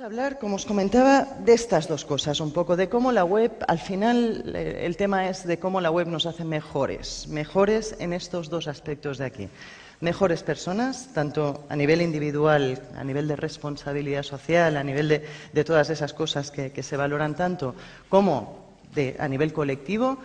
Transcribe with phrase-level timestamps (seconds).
[0.00, 3.52] A hablar, como os comentaba, de estas dos cosas, un poco de cómo la web,
[3.68, 8.14] al final eh, el tema es de cómo la web nos hace mejores, mejores en
[8.14, 9.48] estos dos aspectos de aquí.
[10.00, 15.64] Mejores personas, tanto a nivel individual, a nivel de responsabilidad social, a nivel de, de
[15.64, 17.74] todas esas cosas que, que, se valoran tanto,
[18.08, 20.16] como de, a nivel colectivo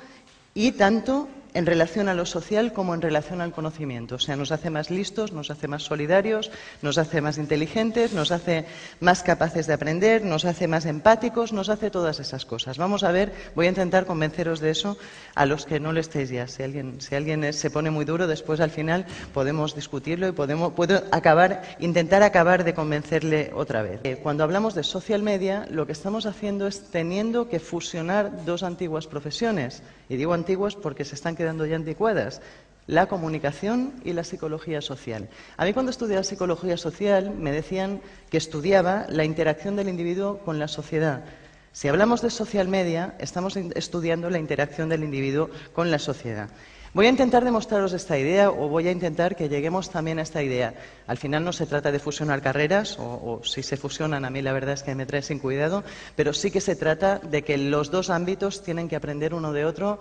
[0.54, 4.16] y tanto en relación a lo social como en relación al conocimiento.
[4.16, 6.52] O sea, nos hace más listos, nos hace más solidarios,
[6.82, 8.66] nos hace más inteligentes, nos hace
[9.00, 12.78] más capaces de aprender, nos hace más empáticos, nos hace todas esas cosas.
[12.78, 14.98] Vamos a ver, voy a intentar convenceros de eso
[15.34, 16.48] a los que no lo estéis ya.
[16.48, 20.74] Si alguien, si alguien se pone muy duro, después al final podemos discutirlo y podemos,
[20.74, 24.02] puedo acabar, intentar acabar de convencerle otra vez.
[24.04, 28.62] Eh, cuando hablamos de social media, lo que estamos haciendo es teniendo que fusionar dos
[28.62, 29.84] antiguas profesiones.
[30.10, 32.42] Y digo antiguas porque se están quedando ya anticuadas,
[32.88, 35.30] la comunicación y la psicología social.
[35.58, 40.60] A mí cuando estudiaba psicología social me decían que estudiaba la interacción del individuo con
[40.60, 41.24] la sociedad.
[41.72, 46.50] Si hablamos de social media, estamos estudiando la interacción del individuo con la sociedad.
[46.96, 50.42] Voy a intentar demostraros esta idea o voy a intentar que lleguemos también a esta
[50.42, 50.74] idea.
[51.08, 54.42] Al final no se trata de fusionar carreras, o, o, si se fusionan, a mí
[54.42, 55.84] la verdad es que me trae sin cuidado,
[56.16, 59.66] pero sí que se trata de que los dos ámbitos tienen que aprender uno de
[59.66, 60.00] otro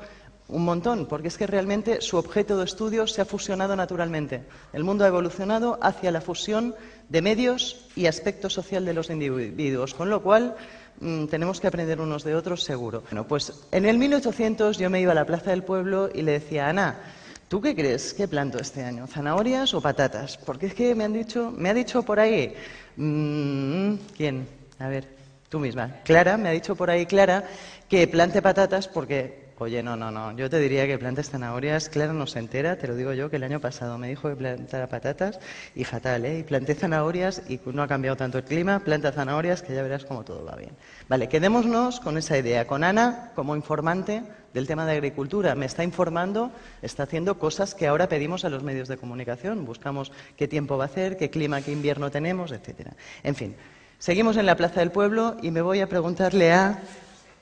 [0.48, 4.42] un montón, porque es que realmente su objeto de estudio se ha fusionado naturalmente.
[4.72, 6.74] El mundo ha evolucionado hacia la fusión
[7.08, 10.54] de medios y aspecto social de los individuos, con lo cual
[11.00, 13.02] mmm, tenemos que aprender unos de otros seguro.
[13.02, 16.32] Bueno, pues en el 1800 yo me iba a la plaza del pueblo y le
[16.32, 17.00] decía, Ana,
[17.48, 19.06] ¿tú qué crees que planto este año?
[19.06, 20.36] ¿Zanahorias o patatas?
[20.36, 22.54] Porque es que me han dicho, me ha dicho por ahí,
[22.96, 24.46] mmm, ¿quién?
[24.78, 25.08] A ver,
[25.48, 26.00] tú misma.
[26.04, 27.44] Clara, me ha dicho por ahí Clara
[27.88, 30.36] que plante patatas porque Oye, no, no, no.
[30.36, 31.88] Yo te diría que plantes zanahorias.
[31.88, 34.34] Clara no se entera, te lo digo yo, que el año pasado me dijo que
[34.34, 35.38] plantara patatas
[35.76, 36.40] y fatal, ¿eh?
[36.40, 38.80] Y planté zanahorias y no ha cambiado tanto el clima.
[38.80, 40.72] Planta zanahorias que ya verás cómo todo va bien.
[41.08, 42.66] Vale, quedémonos con esa idea.
[42.66, 45.54] Con Ana como informante del tema de agricultura.
[45.54, 46.50] Me está informando,
[46.82, 49.64] está haciendo cosas que ahora pedimos a los medios de comunicación.
[49.64, 52.94] Buscamos qué tiempo va a hacer, qué clima, qué invierno tenemos, etcétera.
[53.22, 53.54] En fin,
[54.00, 56.82] seguimos en la Plaza del Pueblo y me voy a preguntarle a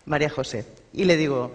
[0.04, 0.66] María José.
[0.92, 1.52] Y le digo.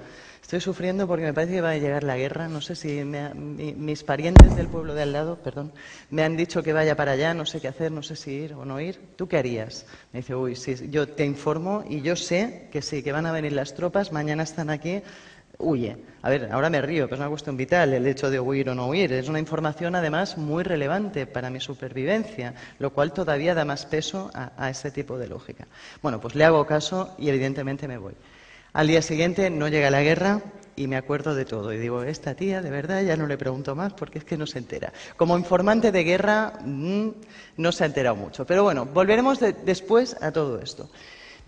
[0.48, 2.48] Estoy sufriendo porque me parece que va a llegar la guerra.
[2.48, 5.74] No sé si me, mi, mis parientes del pueblo de al lado, perdón,
[6.10, 8.54] me han dicho que vaya para allá, no sé qué hacer, no sé si ir
[8.54, 8.98] o no ir.
[9.18, 9.86] ¿Tú qué harías?
[10.14, 10.56] Me dice, uy,
[10.90, 14.44] yo te informo y yo sé que sí, que van a venir las tropas, mañana
[14.44, 15.04] están aquí,
[15.58, 15.98] huye.
[16.22, 18.76] A ver, ahora me río, pero es una cuestión vital el hecho de huir o
[18.76, 19.12] no huir.
[19.12, 24.32] Es una información, además, muy relevante para mi supervivencia, lo cual todavía da más peso
[24.34, 25.68] a, a ese tipo de lógica.
[26.02, 28.14] Bueno, pues le hago caso y evidentemente me voy.
[28.78, 30.40] Al día siguiente no llega la guerra
[30.76, 31.74] y me acuerdo de todo.
[31.74, 34.46] Y digo, esta tía, de verdad, ya no le pregunto más porque es que no
[34.46, 34.94] se entera.
[35.16, 37.08] Como informante de guerra, mmm,
[37.58, 38.46] no se ha enterado mucho.
[38.46, 40.92] Pero bueno, volveremos de, después a todo esto.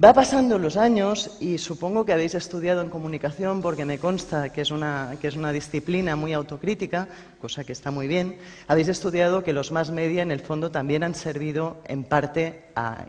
[0.03, 4.61] Va pasando los años y supongo que habéis estudiado en comunicación porque me consta que
[4.61, 7.07] es, una, que es una disciplina muy autocrítica,
[7.39, 8.39] cosa que está muy bien.
[8.67, 13.05] Habéis estudiado que los más media en el fondo también han servido en parte a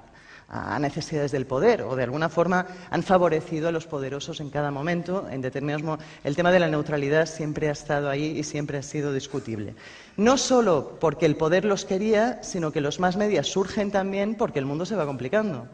[0.51, 4.71] a necesidades del poder o de alguna forma han favorecido a los poderosos en cada
[4.71, 5.29] momento.
[5.31, 9.13] En determinados el tema de la neutralidad siempre ha estado ahí y siempre ha sido
[9.13, 9.75] discutible.
[10.17, 14.59] No solo porque el poder los quería, sino que los más medias surgen también porque
[14.59, 15.69] el mundo se va complicando.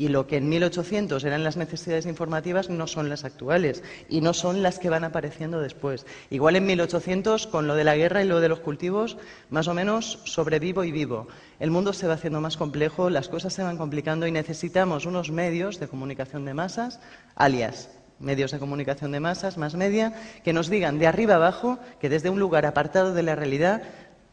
[0.00, 4.32] Y lo que en 1800 eran las necesidades informativas no son las actuales y no
[4.32, 6.06] son las que van apareciendo después.
[6.30, 9.18] Igual en 1800, con lo de la guerra y lo de los cultivos,
[9.50, 11.28] más o menos sobrevivo y vivo.
[11.58, 15.30] El mundo se va haciendo más complejo, las cosas se van complicando y necesitamos unos
[15.30, 16.98] medios de comunicación de masas,
[17.34, 17.90] alias
[18.20, 20.12] medios de comunicación de masas, más media,
[20.44, 23.82] que nos digan de arriba abajo que desde un lugar apartado de la realidad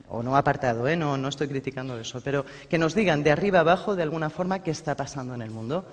[0.10, 0.96] o no apartado, ¿eh?
[0.96, 4.64] no, no, estoy criticando eso, pero que nos digan de arriba abajo, de alguna forma,
[4.64, 5.86] qué está pasando en el mundo.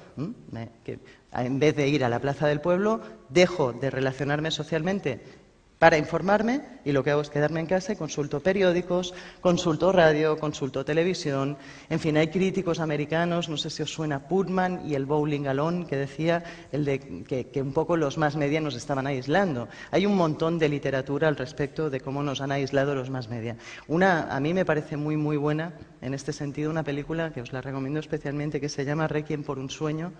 [0.84, 0.98] Que
[1.32, 5.43] en vez de ir a la plaza del pueblo, dejo de relacionarme socialmente
[5.84, 10.38] para informarme y lo que hago es quedarme en casa y consulto periódicos, consulto radio,
[10.38, 11.58] consulto televisión.
[11.90, 15.86] En fin, hay críticos americanos, no sé si os suena Putman y el Bowling Alone,
[15.86, 16.42] que decía
[16.72, 19.68] el de que, un poco los más media nos estaban aislando.
[19.90, 23.58] Hay un montón de literatura al respecto de cómo nos han aislado los más media.
[23.86, 27.52] Una, a mí me parece muy, muy buena en este sentido, una película que os
[27.52, 30.14] la recomiendo especialmente que se llama Requiem por un sueño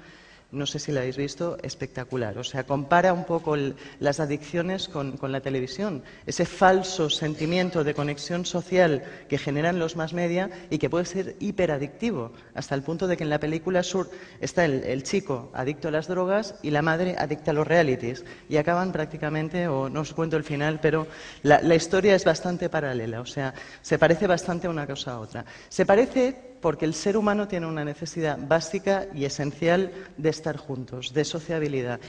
[0.55, 2.39] no sé si la habéis visto, espectacular.
[2.39, 3.56] O sea, compara un poco
[4.01, 6.03] las adicciones con, la televisión.
[6.27, 11.37] Ese falso sentimiento de conexión social que generan los más media y que puede ser
[11.41, 14.11] hiperadictivo, hasta el punto de que en la película Sur
[14.41, 18.25] está el, chico adicto a las drogas y la madre adicta a los realities.
[18.49, 21.06] Y acaban prácticamente, o no os cuento el final, pero
[21.43, 23.21] la, la historia es bastante paralela.
[23.21, 25.45] O sea, se parece bastante una cosa a otra.
[25.69, 31.12] Se parece porque el ser humano tiene una necesidad básica y esencial de estar juntos,
[31.12, 32.00] de sociabilidad.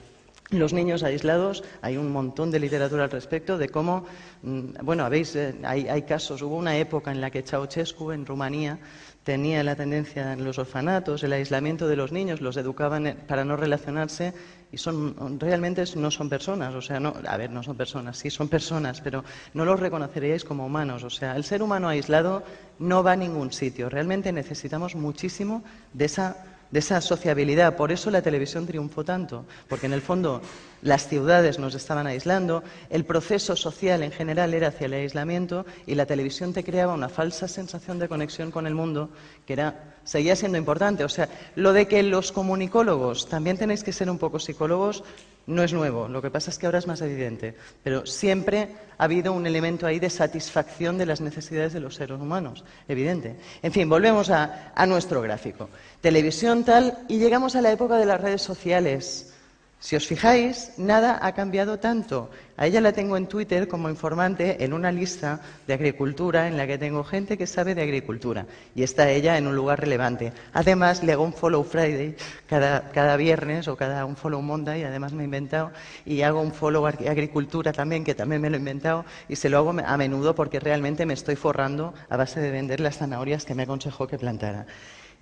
[0.50, 4.06] Los niños aislados, hay un montón de literatura al respecto de cómo,
[4.44, 8.26] mm, bueno, habéis, eh, hay, hay, casos, hubo una época en la que Ceausescu en
[8.26, 8.80] Rumanía
[9.26, 13.44] tenía la tendencia en los orfanatos, el aislamiento de los niños, los educaban eh, para
[13.44, 14.34] no relacionarse
[14.76, 18.30] y son realmente no son personas, o sea, no, a ver, no son personas, sí
[18.30, 19.24] son personas, pero
[19.54, 22.44] no los reconoceríais como humanos, o sea, el ser humano aislado
[22.78, 25.64] no va a ningún sitio, realmente necesitamos muchísimo
[25.94, 26.36] de esa
[26.72, 27.78] de esa sociabilidad.
[27.78, 30.42] Por eso la televisión triunfó tanto, porque en el fondo
[30.82, 35.96] las ciudades nos estaban aislando, el proceso social en general era hacia el aislamiento y
[35.96, 39.10] la televisión te creaba una falsa sensación de conexión con el mundo
[39.46, 41.04] que era, seguía siendo importante.
[41.04, 45.04] O sea, lo de que los comunicólogos también tenéis que ser un poco psicólogos
[45.48, 49.04] no es nuevo, lo que pasa es que ahora es más evidente, pero siempre ha
[49.04, 53.36] habido un elemento ahí de satisfacción de las necesidades de los seres humanos, evidente.
[53.62, 55.70] En fin, volvemos a, a nuestro gráfico.
[56.02, 59.35] Televisión tal, y llegamos a la época de las redes sociales.
[59.80, 62.32] Si os fijáis, nada ha cambiado tanto.
[62.58, 66.66] A ella la tengo en Twitter como informante en una lista de agricultura en la
[66.66, 70.32] que tengo gente que sabe de agricultura y está ella en un lugar relevante.
[70.54, 72.16] Además, le hago un follow Friday
[72.48, 75.72] cada, viernes o cada un follow Monday, además me he inventado,
[76.06, 79.58] y hago un follow agricultura también, que también me lo he inventado, y se lo
[79.58, 83.54] hago a menudo porque realmente me estoy forrando a base de vender las zanahorias que
[83.54, 84.66] me aconsejó que plantara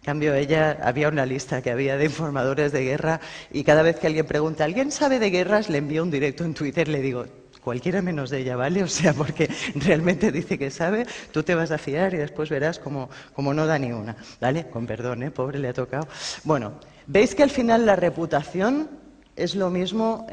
[0.04, 3.20] cambio, ella había una lista que había de informadores de guerra
[3.52, 5.70] y cada vez que alguien pregunta, ¿alguien sabe de guerras?
[5.70, 7.26] Le envío un directo en Twitter, le digo,
[7.64, 8.84] cualquiera menos de ella, ¿vale?
[8.84, 12.80] O sea, porque realmente dice que sabe, tú te vas a fiar y después verás
[12.80, 14.68] como, no da ni una, ¿vale?
[14.70, 15.32] Con perdón, ¿eh?
[15.32, 16.08] Pobre le ha tocado.
[16.44, 16.74] Bueno,
[17.08, 19.03] veis que al final la reputación
[19.36, 20.28] es lo mismo,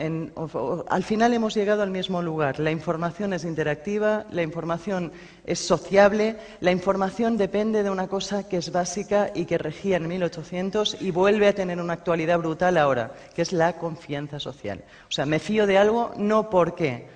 [0.88, 2.60] al final hemos llegado al mismo lugar.
[2.60, 5.12] La información es interactiva, la información
[5.46, 10.06] es sociable, la información depende de una cosa que es básica y que regía en
[10.06, 14.84] 1800 y vuelve a tener una actualidad brutal ahora, que es la confianza social.
[15.08, 17.06] O sea, me fío de algo no porque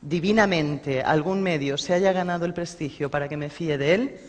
[0.00, 4.20] divinamente algún medio se haya ganado el prestigio para que me fíe de él,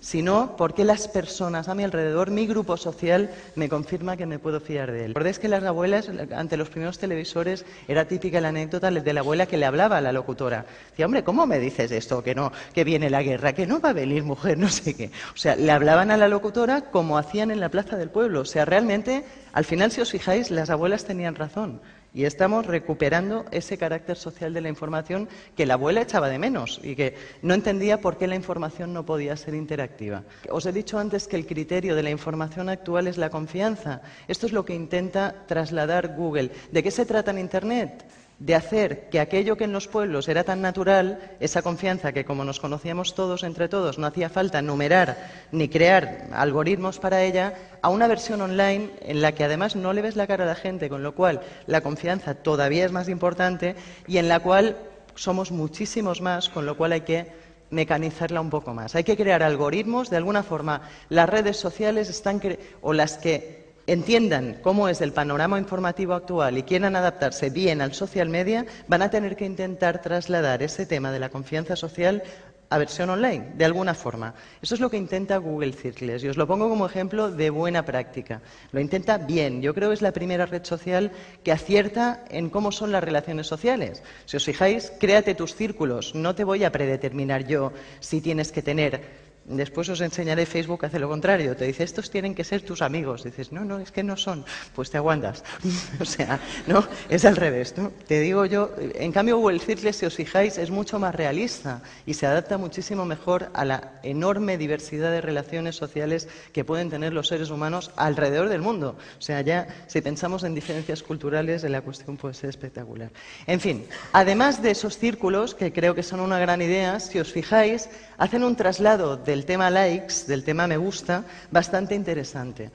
[0.00, 4.60] sino porque las personas a mi alrededor, mi grupo social, me confirma que me puedo
[4.60, 5.08] fiar de él.
[5.08, 9.46] ¿Recordáis que las abuelas, ante los primeros televisores, era típica la anécdota de la abuela
[9.46, 10.66] que le hablaba a la locutora?
[10.90, 12.22] Decía, hombre, ¿cómo me dices esto?
[12.22, 15.10] Que no, que viene la guerra, que no va a venir mujer, no sé qué.
[15.32, 18.40] O sea, le hablaban a la locutora como hacían en la plaza del pueblo.
[18.40, 21.80] O sea, realmente, al final, si os fijáis, las abuelas tenían razón.
[22.14, 26.80] Y estamos recuperando ese carácter social de la información que la abuela echaba de menos
[26.84, 30.22] y que no entendía por qué la información no podía ser interactiva.
[30.48, 34.00] Os he dicho antes que el criterio de la información actual es la confianza.
[34.28, 36.52] Esto es lo que intenta trasladar Google.
[36.70, 38.04] ¿De qué se trata en Internet?
[38.38, 42.44] De hacer que aquello que en los pueblos era tan natural, esa confianza que como
[42.44, 45.16] nos conocíamos todos entre todos, no hacía falta numerar
[45.52, 50.02] ni crear algoritmos para ella, a una versión online en la que además no le
[50.02, 53.76] ves la cara a la gente, con lo cual la confianza todavía es más importante
[54.06, 54.76] y en la cual
[55.14, 58.94] somos muchísimos más, con lo cual hay que mecanizarla un poco más.
[58.94, 62.40] Hay que crear algoritmos, de alguna forma las redes sociales están
[62.82, 67.94] o las que entiendan cómo es el panorama informativo actual y quieran adaptarse bien al
[67.94, 72.22] social media, van a tener que intentar trasladar ese tema de la confianza social
[72.70, 74.34] a versión online, de alguna forma.
[74.60, 77.84] Eso es lo que intenta Google Circles y os lo pongo como ejemplo de buena
[77.84, 78.40] práctica.
[78.72, 79.62] Lo intenta bien.
[79.62, 81.12] Yo creo que es la primera red social
[81.44, 84.02] que acierta en cómo son las relaciones sociales.
[84.24, 86.14] Si os fijáis, créate tus círculos.
[86.14, 90.98] No te voy a predeterminar yo si tienes que tener Después os enseñaré Facebook hace
[90.98, 91.54] lo contrario.
[91.54, 93.24] Te dice, estos tienen que ser tus amigos.
[93.24, 94.44] Dices, no, no, es que no son.
[94.74, 95.44] Pues te aguantas.
[96.00, 97.74] o sea, no, es al revés.
[98.06, 102.14] Te digo yo, en cambio Google Circle, si os fijáis, es mucho más realista y
[102.14, 107.28] se adapta muchísimo mejor a la enorme diversidad de relaciones sociales que pueden tener los
[107.28, 108.96] seres humanos alrededor del mundo.
[109.18, 113.10] O sea, ya si pensamos en diferencias culturales, la cuestión puede ser espectacular.
[113.46, 117.32] En fin, además de esos círculos, que creo que son una gran idea, si os
[117.32, 122.70] fijáis, hacen un traslado del tema likes, del tema me gusta, bastante interesante.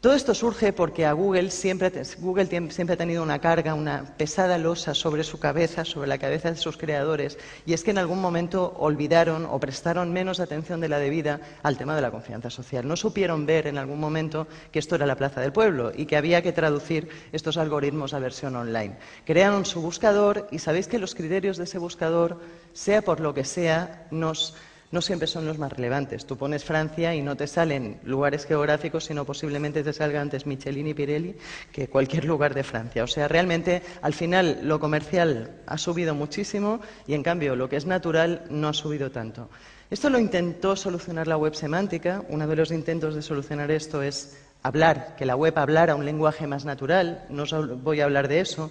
[0.00, 4.58] Todo esto surge porque a Google siempre, Google siempre ha tenido una carga, una pesada
[4.58, 8.20] losa sobre su cabeza, sobre la cabeza de sus creadores, y es que en algún
[8.20, 12.88] momento olvidaron o prestaron menos atención de la debida al tema de la confianza social.
[12.88, 16.16] No supieron ver en algún momento que esto era la plaza del pueblo y que
[16.16, 18.96] había que traducir estos algoritmos a versión online.
[19.24, 22.40] Crearon su buscador y sabéis que los criterios de ese buscador,
[22.72, 24.56] sea por lo que sea, nos
[24.92, 26.26] no siempre son los más relevantes.
[26.26, 30.86] Tú pones Francia y no te salen lugares geográficos, sino posiblemente te salga antes Michelin
[30.86, 31.34] y Pirelli
[31.72, 33.02] que cualquier lugar de Francia.
[33.02, 37.76] O sea, realmente al final lo comercial ha subido muchísimo y en cambio lo que
[37.76, 39.48] es natural no ha subido tanto.
[39.90, 42.22] Esto lo intentó solucionar la web semántica.
[42.28, 46.46] Uno de los intentos de solucionar esto es hablar, que la web hablara un lenguaje
[46.46, 47.24] más natural.
[47.30, 47.44] No
[47.78, 48.70] voy a hablar de eso,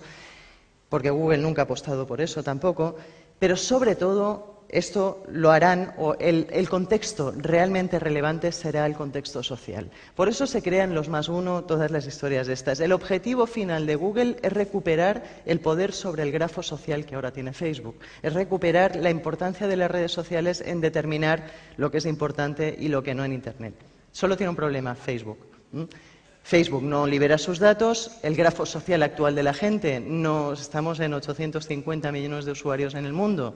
[0.88, 2.96] porque Google nunca ha apostado por eso tampoco.
[3.40, 9.92] Pero sobre todo esto lo harán, o el, contexto realmente relevante será el contexto social.
[10.16, 12.80] Por eso se crean los más uno, todas las historias de estas.
[12.80, 17.32] El objetivo final de Google es recuperar el poder sobre el grafo social que ahora
[17.32, 22.06] tiene Facebook, es recuperar la importancia de las redes sociales en determinar lo que es
[22.06, 23.76] importante y lo que no en Internet.
[24.12, 25.38] Solo tiene un problema Facebook.
[26.44, 31.14] Facebook no libera sus datos, el grafo social actual de la gente, no estamos en
[31.14, 33.56] 850 millones de usuarios en el mundo.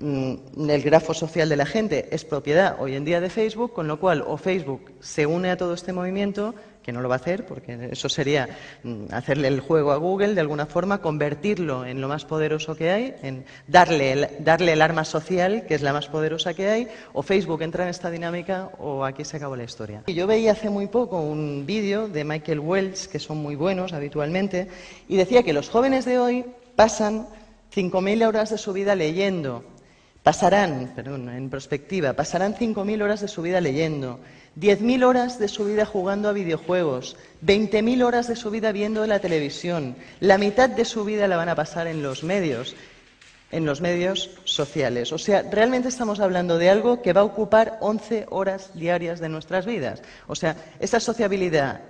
[0.00, 3.86] Mm, el grafo social de la gente es propiedad hoy en día de Facebook, con
[3.86, 7.18] lo cual o Facebook se une a todo este movimiento, que no lo va a
[7.18, 8.48] hacer, porque eso sería
[8.82, 12.90] mm, hacerle el juego a Google de alguna forma, convertirlo en lo más poderoso que
[12.90, 16.88] hay, en darle el, darle el arma social, que es la más poderosa que hay,
[17.12, 20.04] o Facebook entra en esta dinámica o aquí se acabó la historia.
[20.06, 24.68] Yo veía hace muy poco un vídeo de Michael Welch, que son muy buenos habitualmente,
[25.08, 27.26] y decía que los jóvenes de hoy pasan
[27.74, 29.62] 5.000 horas de su vida leyendo,
[30.22, 34.20] Pasarán, perdón, en perspectiva, pasarán 5.000 horas de su vida leyendo,
[34.58, 39.20] 10.000 horas de su vida jugando a videojuegos, 20.000 horas de su vida viendo la
[39.20, 42.76] televisión, la mitad de su vida la van a pasar en los medios,
[43.50, 45.10] en los medios sociales.
[45.12, 49.30] O sea, realmente estamos hablando de algo que va a ocupar 11 horas diarias de
[49.30, 50.02] nuestras vidas.
[50.26, 51.80] O sea, esa sociabilidad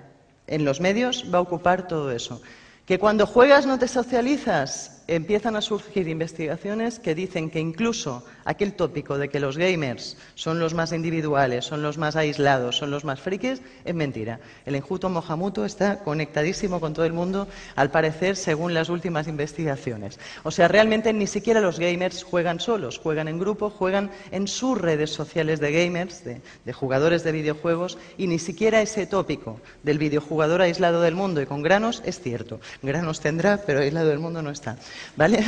[0.47, 2.41] en los medios va a ocupar todo eso.
[2.87, 8.75] Que cuando juegas no te socializas, empiezan a surgir investigaciones que dicen que incluso aquel
[8.75, 13.05] tópico de que los gamers son los más individuales, son los más aislados, son los
[13.05, 14.39] más frikis, es mentira.
[14.67, 20.21] El enjuto Mohamuto está conectadísimo con todo el mundo, al parecer, según las últimas investigaciones.
[20.45, 24.79] O sea, realmente ni siquiera los gamers juegan solos, juegan en grupo, juegan en sus
[24.79, 29.99] redes sociales de gamers, de, de jugadores de videojuegos, y ni siquiera ese tópico del
[29.99, 32.61] videojugador aislado del mundo y con granos es cierto.
[32.81, 34.77] Granos tendrá, pero aislado del mundo no está.
[35.17, 35.45] ¿Vale?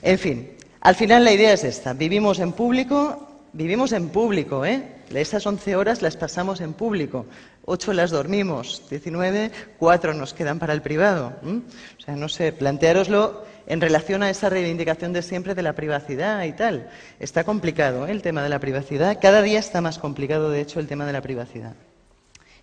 [0.00, 1.92] En fin, al final la idea es esta.
[1.92, 4.94] Vivimos en público, vivimos en público, ¿eh?
[5.12, 7.26] Esas 11 horas las pasamos en público.
[7.64, 11.34] 8 las dormimos, 19, 4 nos quedan para el privado.
[11.42, 16.42] O sea, no sé, planteároslo en relación a esa reivindicación de siempre de la privacidad
[16.44, 16.88] y tal.
[17.20, 18.10] Está complicado ¿eh?
[18.10, 19.18] el tema de la privacidad.
[19.20, 21.74] Cada día está más complicado, de hecho, el tema de la privacidad.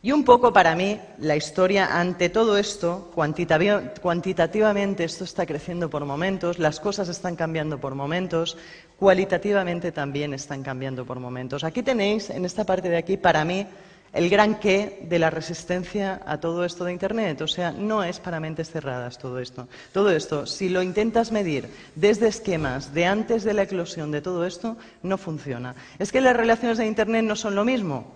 [0.02, 6.06] Y un poco para mí la historia ante todo esto, cuantitativamente esto está creciendo por
[6.06, 8.58] momentos, las cosas están cambiando por momentos,
[8.98, 11.64] cualitativamente también están cambiando por momentos.
[11.64, 13.66] Aquí tenéis, en esta parte de aquí, para mí,
[14.16, 17.42] el gran qué de la resistencia a todo esto de Internet.
[17.42, 19.68] O sea, no es para mentes cerradas todo esto.
[19.92, 24.46] Todo esto, si lo intentas medir desde esquemas de antes de la eclosión de todo
[24.46, 25.76] esto, no funciona.
[26.00, 28.16] Es que las relaciones de Internet no son lo mismo.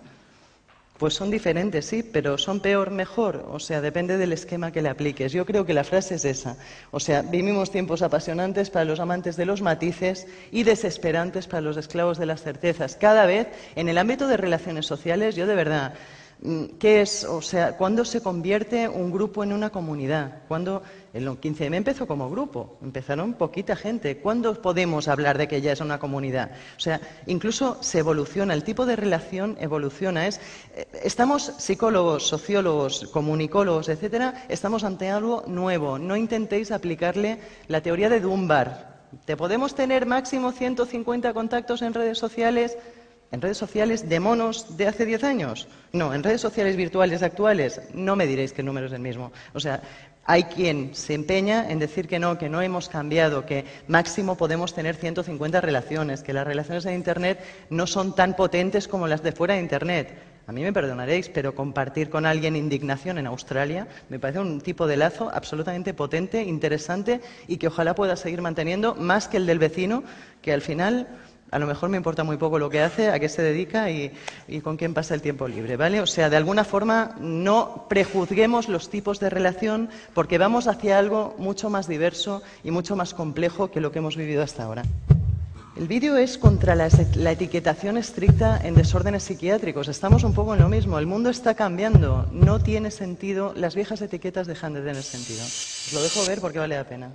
[1.00, 3.46] Pues son diferentes, sí, pero son peor, mejor.
[3.50, 5.32] O sea, depende del esquema que le apliques.
[5.32, 6.58] Yo creo que la frase es esa.
[6.90, 11.78] O sea, vivimos tiempos apasionantes para los amantes de los matices y desesperantes para los
[11.78, 12.96] esclavos de las certezas.
[12.96, 15.94] Cada vez, en el ámbito de relaciones sociales, yo de verdad,
[16.42, 17.24] mm, ¿qué es?
[17.24, 20.42] O sea, ¿cuándo se convierte un grupo en una comunidad?
[20.48, 24.18] ¿Cuándo el 15M empezó como grupo, empezaron poquita gente.
[24.18, 26.52] ¿Cuándo podemos hablar de que ya es una comunidad?
[26.76, 30.28] O sea, incluso se evoluciona, el tipo de relación evoluciona.
[30.28, 30.32] Eh,
[31.02, 35.98] estamos psicólogos, sociólogos, comunicólogos, etcétera, estamos ante algo nuevo.
[35.98, 38.90] No intentéis aplicarle la teoría de Dunbar.
[39.24, 42.76] ¿Te podemos tener máximo 150 contactos en redes sociales?
[43.32, 45.68] ¿En redes sociales de monos de hace 10 años?
[45.92, 49.30] No, en redes sociales virtuales actuales no me diréis que el número es el mismo.
[49.54, 49.80] O sea,
[50.30, 54.72] hay quien se empeña en decir que no, que no hemos cambiado, que máximo podemos
[54.72, 59.32] tener 150 relaciones, que las relaciones en Internet no son tan potentes como las de
[59.32, 60.16] fuera de Internet.
[60.46, 64.86] A mí me perdonaréis, pero compartir con alguien indignación en Australia me parece un tipo
[64.86, 69.58] de lazo absolutamente potente, interesante y que ojalá pueda seguir manteniendo más que el del
[69.58, 70.04] vecino,
[70.42, 71.08] que al final
[71.50, 74.12] a lo mejor me importa muy poco lo que hace, a qué se dedica y,
[74.62, 76.00] con quién pasa el tiempo libre, ¿vale?
[76.00, 81.34] O sea, de alguna forma no prejuzguemos los tipos de relación porque vamos hacia algo
[81.38, 84.82] mucho más diverso y mucho más complejo que lo que hemos vivido hasta ahora.
[85.76, 89.88] El vídeo es contra la, la, etiquetación estricta en desórdenes psiquiátricos.
[89.88, 90.98] Estamos un poco en lo mismo.
[90.98, 92.26] El mundo está cambiando.
[92.32, 93.54] No tiene sentido.
[93.56, 95.42] Las viejas etiquetas dejan de tener sentido.
[95.42, 97.12] Os lo dejo ver porque vale la pena.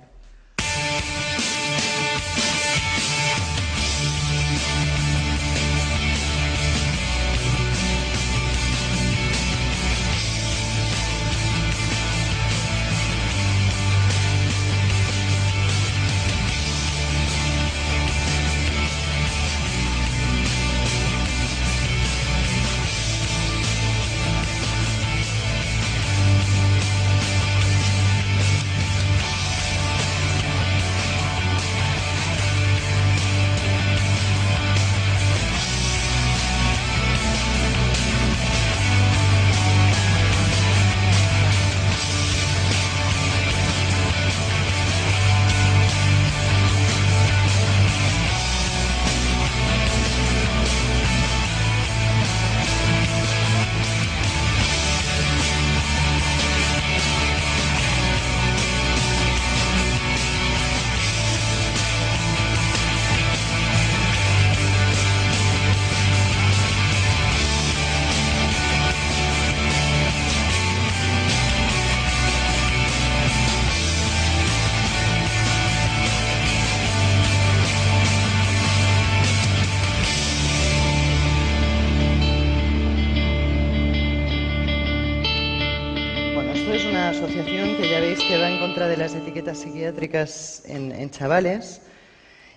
[89.54, 91.82] Psiquiátricas en, chavales.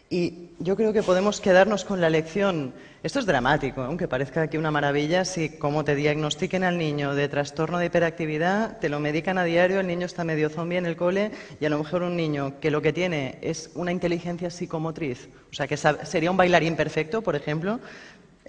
[0.10, 2.74] Y yo creo que podemos quedarnos con la lección.
[3.04, 7.28] Esto es dramático, aunque parezca aquí una maravilla, si como te diagnostiquen al niño de
[7.28, 10.96] trastorno de hiperactividad, te lo medican a diario, el niño está medio zombie en el
[10.96, 15.30] cole y a lo mejor un niño que lo que tiene es una inteligencia psicomotriz,
[15.52, 17.80] o sea, que sería un bailarín perfecto, por ejemplo,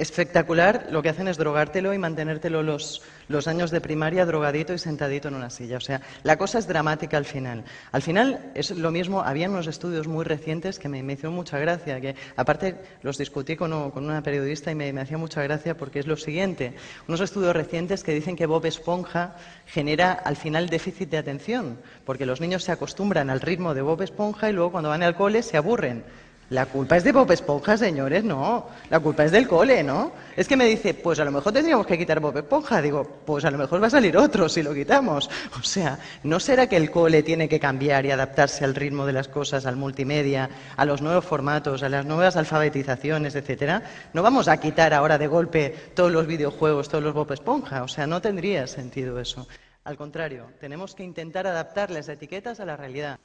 [0.00, 3.02] espectacular, lo que hacen es drogártelo y mantenértelo los,
[3.46, 5.76] años de primaria drogadito y sentadito en una silla.
[5.76, 7.64] O sea, la cosa es dramática al final.
[7.92, 11.58] Al final es lo mismo, había unos estudios muy recientes que me, me hicieron mucha
[11.58, 15.98] gracia, que aparte los discutí con, una periodista y me, me hacía mucha gracia porque
[15.98, 16.72] es lo siguiente,
[17.06, 22.24] unos estudios recientes que dicen que Bob Esponja genera al final déficit de atención, porque
[22.24, 25.42] los niños se acostumbran al ritmo de Bob Esponja y luego cuando van al cole
[25.42, 26.04] se aburren.
[26.50, 28.66] La culpa es de Bob Esponja, señores, no.
[28.90, 30.10] La culpa es del cole, ¿no?
[30.36, 32.82] Es que me dice, pues a lo mejor tendríamos que quitar Bob Esponja.
[32.82, 35.30] Digo, pues a lo mejor va a salir otro si lo quitamos.
[35.60, 39.12] O sea, ¿no será que el cole tiene que cambiar y adaptarse al ritmo de
[39.12, 43.84] las cosas, al multimedia, a los nuevos formatos, a las nuevas alfabetizaciones, etcétera?
[44.12, 47.84] No vamos a quitar ahora de golpe todos los videojuegos, todos los Bob Esponja.
[47.84, 49.46] O sea, no tendría sentido eso.
[49.84, 53.20] Al contrario, tenemos que intentar adaptar las etiquetas a la realidad.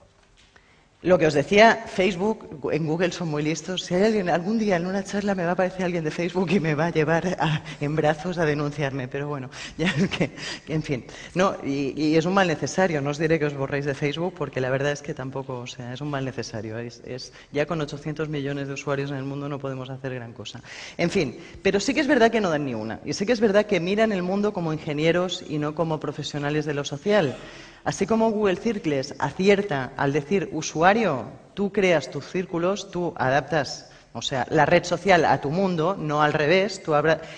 [1.01, 3.84] Lo que os decía, Facebook, en Google son muy listos.
[3.84, 6.49] Si hay alguien, algún día en una charla me va a aparecer alguien de Facebook
[6.49, 7.38] y me va a llevar
[7.79, 10.31] en brazos a denunciarme, pero bueno, ya que,
[10.67, 11.05] en fin.
[11.36, 14.60] No, y, es un mal necesario, no os diré que os borréis de Facebook porque
[14.60, 16.79] la verdad es que tampoco, o sea, es un mal necesario.
[16.79, 20.62] Es, ya con 800 millones de usuarios en el mundo no podemos hacer gran cosa.
[20.97, 22.99] En fin, pero sí que es verdad que no dan ni una.
[23.05, 26.65] Y sí que es verdad que miran el mundo como ingenieros y no como profesionales
[26.65, 27.38] de lo social.
[27.86, 34.24] Así como Google Circles acierta al decir usuario, tú creas tus círculos, tú adaptas, o
[34.24, 36.82] sea, la red social a tu mundo, no al revés,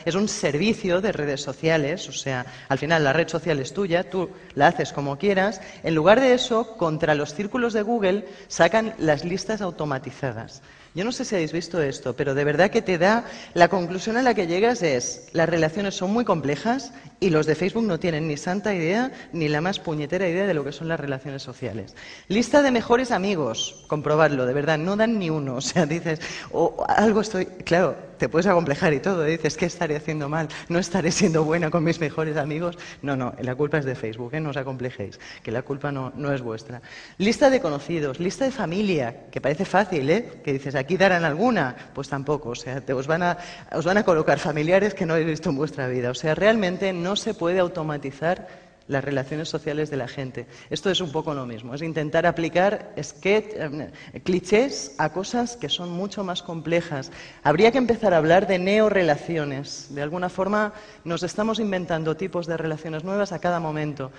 [0.05, 4.09] es un servicio de redes sociales, o sea, al final la red social es tuya,
[4.09, 5.59] tú la haces como quieras.
[5.83, 10.61] En lugar de eso, contra los círculos de Google sacan las listas automatizadas.
[10.97, 14.17] Yo no sé si habéis visto esto, pero de verdad que te da, la conclusión
[14.17, 17.99] a la que llegas es, las relaciones son muy complejas y los de Facebook no
[17.99, 21.43] tienen ni santa idea ni la más puñetera idea de lo que son las relaciones
[21.43, 21.95] sociales.
[22.29, 25.57] Lista de mejores amigos, comprobadlo, de verdad, no dan ni uno.
[25.57, 26.19] O sea, dices,
[26.51, 29.23] o algo estoy, claro, te puedes acomplejar y todo.
[29.23, 30.47] Dices, ¿qué estaré haciendo mal?
[30.69, 32.77] ¿No estaré siendo buena con mis mejores amigos?
[33.01, 34.39] No, no, la culpa es de Facebook, ¿eh?
[34.39, 36.81] no os acomplejéis, que la culpa no, es vuestra.
[37.17, 40.41] Lista de conocidos, lista de familia, que parece fácil, ¿eh?
[40.43, 41.75] Que dices, ¿aquí darán alguna?
[41.93, 43.37] Pues tampoco, o sea, os, van a,
[43.73, 46.11] os van a colocar familiares que no habéis visto en vuestra vida.
[46.11, 50.47] O sea, realmente no se puede automatizar las relaciones sociales de la gente.
[50.69, 53.91] Esto es un poco lo mismo, es intentar aplicar eh,
[54.23, 57.11] clichés a cosas que son mucho más complejas.
[57.43, 59.87] Habría que empezar a hablar de neorelaciones.
[59.89, 60.73] De alguna forma
[61.03, 64.11] nos estamos inventando tipos de relaciones nuevas a cada momento.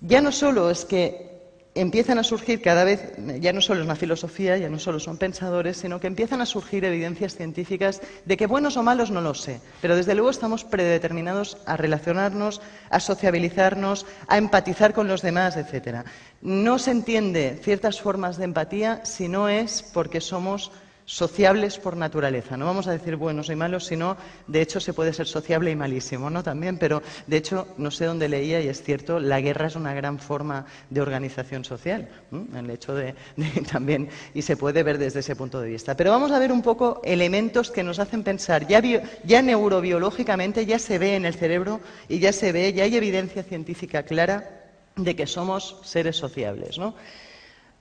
[0.00, 1.39] Ya no solo es que
[1.74, 5.16] empiezan a surgir cada vez, ya no solo es una filosofía, ya no solo son
[5.16, 9.34] pensadores, sino que empiezan a surgir evidencias científicas de que buenos o malos no lo
[9.34, 15.56] sé, pero desde luego estamos predeterminados a relacionarnos, a sociabilizarnos, a empatizar con los demás,
[15.56, 16.04] etcétera.
[16.42, 20.72] No se entiende ciertas formas de empatía si no es porque somos
[21.10, 22.56] sociables por naturaleza.
[22.56, 25.74] No vamos a decir buenos y malos, sino, de hecho, se puede ser sociable y
[25.74, 26.44] malísimo, ¿no?
[26.44, 29.92] También, pero de hecho, no sé dónde leía y es cierto, la guerra es una
[29.92, 32.08] gran forma de organización social,
[32.56, 33.16] el hecho de,
[33.72, 35.96] también, y se puede ver desde ese punto de vista.
[35.96, 38.80] Pero vamos a ver un poco elementos que nos hacen pensar, ya,
[39.24, 43.42] ya neurobiológicamente, ya se ve en el cerebro y ya se ve, ya hay evidencia
[43.42, 44.48] científica clara
[44.94, 46.94] de que somos seres sociables, ¿no?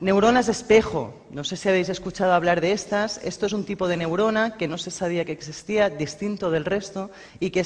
[0.01, 1.13] Neuronas espejo.
[1.29, 3.19] No sé si habéis escuchado hablar de estas.
[3.21, 7.11] Esto es un tipo de neurona que no se sabía que existía, distinto del resto,
[7.41, 7.65] y que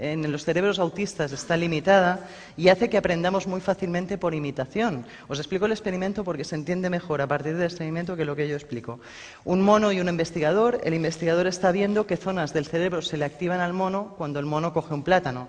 [0.00, 5.06] en los cerebros autistas está limitada y hace que aprendamos muy fácilmente por imitación.
[5.28, 8.48] Os explico el experimento porque se entiende mejor a partir del experimento que lo que
[8.48, 8.98] yo explico.
[9.44, 10.80] Un mono y un investigador.
[10.82, 14.46] El investigador está viendo qué zonas del cerebro se le activan al mono cuando el
[14.46, 15.46] mono coge un plátano.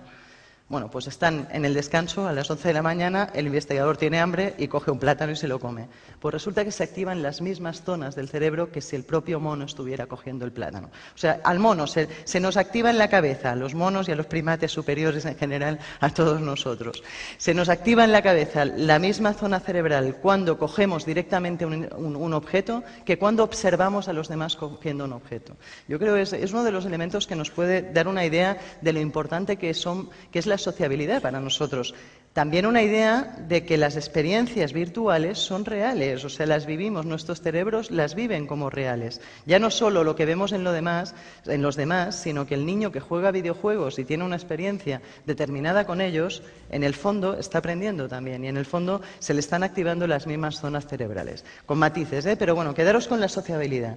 [0.70, 4.20] Bueno, pues están en el descanso a las 11 de la mañana, el investigador tiene
[4.20, 5.88] hambre y coge un plátano y se lo come.
[6.20, 9.64] Pues resulta que se activan las mismas zonas del cerebro que si el propio mono
[9.64, 10.90] estuviera cogiendo el plátano.
[11.12, 14.14] O sea, al mono se, nos activa en la cabeza, a los monos y a
[14.14, 17.02] los primates superiores en general, a todos nosotros.
[17.36, 22.84] Se nos activa en la cabeza la misma zona cerebral cuando cogemos directamente un, objeto
[23.04, 25.56] que cuando observamos a los demás cogiendo un objeto.
[25.88, 28.92] Yo creo que es, uno de los elementos que nos puede dar una idea de
[28.92, 31.94] lo importante que, son, que es sociabilidad para nosotros.
[32.32, 37.40] También una idea de que las experiencias virtuales son reales, o sea, las vivimos, nuestros
[37.40, 39.20] cerebros las viven como reales.
[39.46, 42.66] Ya no solo lo que vemos en, lo demás, en los demás, sino que el
[42.66, 47.58] niño que juega videojuegos y tiene una experiencia determinada con ellos, en el fondo está
[47.58, 51.78] aprendiendo también y en el fondo se le están activando las mismas zonas cerebrales, con
[51.78, 52.36] matices, ¿eh?
[52.36, 53.96] pero bueno, quedaros con la sociabilidad.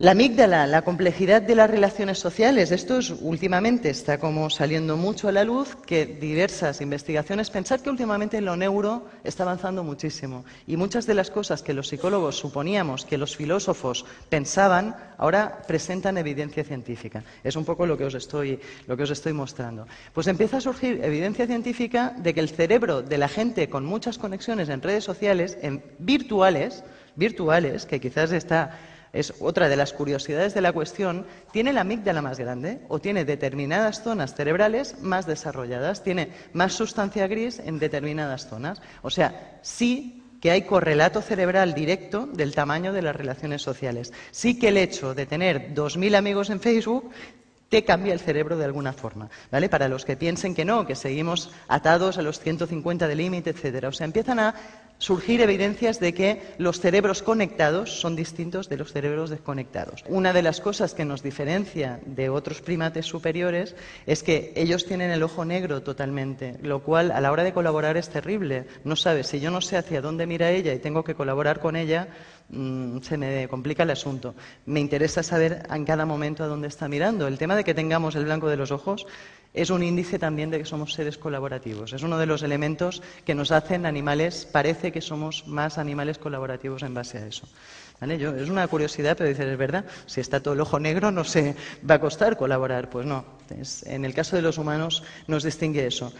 [0.00, 5.26] La amígdala, la complejidad de las relaciones sociales, esto es, últimamente está como saliendo mucho
[5.26, 10.76] a la luz, que diversas investigaciones, pensar que últimamente lo neuro está avanzando muchísimo y
[10.76, 16.62] muchas de las cosas que los psicólogos suponíamos que los filósofos pensaban, ahora presentan evidencia
[16.62, 17.24] científica.
[17.42, 19.88] Es un poco lo que os estoy, lo que os estoy mostrando.
[20.12, 24.16] Pues empieza a surgir evidencia científica de que el cerebro de la gente con muchas
[24.16, 26.84] conexiones en redes sociales, en virtuales,
[27.16, 28.78] virtuales, que quizás está
[29.18, 33.24] es otra de las curiosidades de la cuestión, tiene la amígdala más grande o tiene
[33.24, 38.80] determinadas zonas cerebrales más desarrolladas, tiene más sustancia gris en determinadas zonas.
[39.02, 44.12] O sea, sí que hay correlato cerebral directo del tamaño de las relaciones sociales.
[44.30, 47.10] Sí que el hecho de tener 2.000 amigos en Facebook
[47.68, 49.68] te cambia el cerebro de alguna forma, ¿vale?
[49.68, 53.88] Para los que piensen que no, que seguimos atados a los 150 de límite, etcétera.
[53.88, 54.54] O sea, empiezan a
[54.98, 60.04] surgir evidencias de que los cerebros conectados son distintos de los cerebros desconectados.
[60.08, 65.10] Una de las cosas que nos diferencia de otros primates superiores es que ellos tienen
[65.10, 68.66] el ojo negro totalmente, lo cual a la hora de colaborar es terrible.
[68.84, 71.76] No sabes, si yo no sé hacia dónde mira ella y tengo que colaborar con
[71.76, 72.08] ella,
[72.48, 74.34] mm, se me complica el asunto.
[74.66, 77.26] Me interesa saber en cada momento a dónde está mirando.
[77.26, 79.06] El tema de que tengamos el blanco de los ojos
[79.54, 81.92] es un índice también de que somos seres colaborativos.
[81.92, 86.82] Es uno de los elementos que nos hacen animales, parece que somos más animales colaborativos
[86.82, 87.48] en base a eso.
[88.02, 91.56] es una curiosidad, pero dices, es verdad, si está todo el ojo negro no se
[91.88, 92.90] va a costar colaborar.
[92.90, 93.24] Pues no,
[93.86, 96.12] en el caso de los humanos nos distingue eso.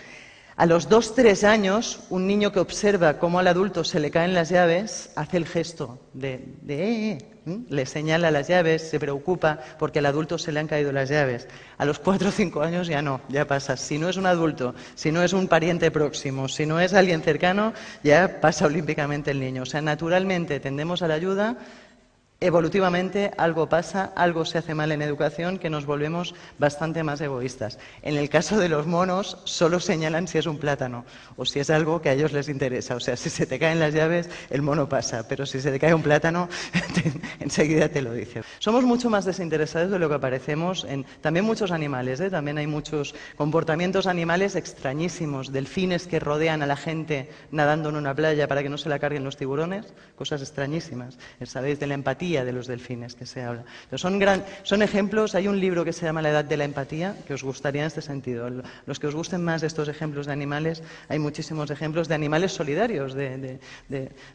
[0.59, 4.35] A los dos, tres años, un niño que observa cómo al adulto se le caen
[4.35, 9.61] las llaves hace el gesto de, de eh, eh", le señala las llaves, se preocupa
[9.79, 11.47] porque al adulto se le han caído las llaves.
[11.79, 13.77] A los cuatro o cinco años ya no, ya pasa.
[13.77, 17.23] Si no es un adulto, si no es un pariente próximo, si no es alguien
[17.23, 19.63] cercano, ya pasa olímpicamente el niño.
[19.63, 21.57] O sea, naturalmente tendemos a la ayuda
[22.41, 27.81] Evolutivamente algo pasa, algo se hace mal en educación que nos volvemos bastante más egoístas.
[28.03, 31.05] En el caso de los monos, solo señalan si es un plátano
[31.37, 32.95] o si es algo que a ellos les interesa.
[32.95, 35.81] O sea, si se te caen las llaves, el mono pasa, pero si se te
[35.81, 36.49] cae un plátano,
[37.41, 38.45] enseguida te lo dice.
[38.61, 42.21] Somos mucho más desinteresados de lo que aparecemos en también muchos animales.
[42.21, 42.31] ¿eh?
[42.31, 48.15] También hay muchos comportamientos animales extrañísimos, delfines que rodean a la gente nadando en una
[48.15, 51.19] playa para que no se la carguen los tiburones, cosas extrañísimas.
[51.43, 53.65] Sabéis de la empatía de los delfines que se habla.
[53.95, 54.21] son,
[54.63, 57.43] son ejemplos, hay un libro que se llama La edad de la empatía, que os
[57.43, 58.49] gustaría en este sentido.
[58.87, 63.15] Los que os gusten más estos ejemplos de animales, hay muchísimos ejemplos de animales solidarios,
[63.15, 63.59] de,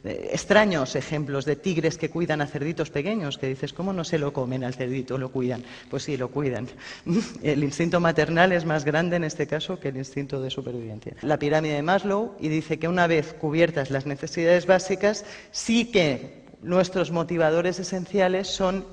[0.04, 4.34] extraños ejemplos, de tigres que cuidan a cerditos pequeños, que dices, ¿cómo no se lo
[4.34, 5.18] comen al cerdito?
[5.18, 5.64] Lo cuidan.
[5.90, 6.68] Pues sí, lo cuidan.
[7.44, 11.14] El instinto maternal es más grande en este caso que el instinto de supervivencia.
[11.22, 16.43] La pirámide de Maslow y dice que una vez cubiertas las necesidades básicas, sí que
[16.64, 18.86] nuestros motivadores esenciales son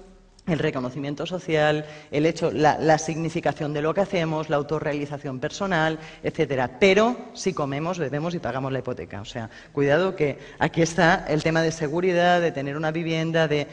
[0.46, 6.78] el reconocimiento social, el hecho, la, significación de lo que hacemos, la autorrealización personal, etcétera.
[6.80, 9.20] Pero si comemos, bebemos y pagamos la hipoteca.
[9.20, 13.68] O sea, cuidado que aquí está el tema de seguridad, de tener una vivienda, de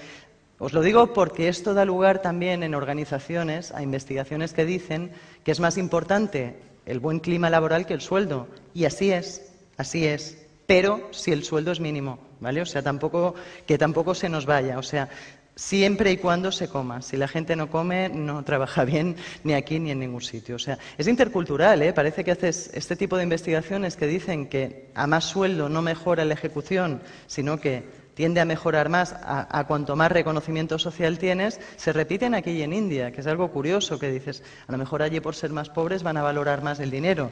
[0.60, 5.12] os lo digo porque esto da lugar también en organizaciones a investigaciones que dicen
[5.44, 6.58] que es más importante
[6.88, 8.48] el buen clima laboral que el sueldo.
[8.74, 12.62] Y así es, así es pero si el sueldo es mínimo, ¿vale?
[12.62, 13.34] O sea, tampoco,
[13.66, 15.10] que tampoco se nos vaya, o sea,
[15.58, 17.02] siempre y cuando se coma.
[17.02, 20.56] Si la gente no come, no trabaja bien ni aquí ni en ningún sitio.
[20.56, 21.94] O sea, es intercultural, ¿eh?
[21.94, 26.24] Parece que haces este tipo de investigaciones que dicen que a más sueldo no mejora
[26.26, 31.94] la ejecución, sino que tiende a mejorar más a, cuanto más reconocimiento social tienes, se
[31.94, 35.20] repiten aquí y en India, que es algo curioso, que dices, a lo mejor allí
[35.20, 37.32] por ser más pobres van a valorar más el dinero.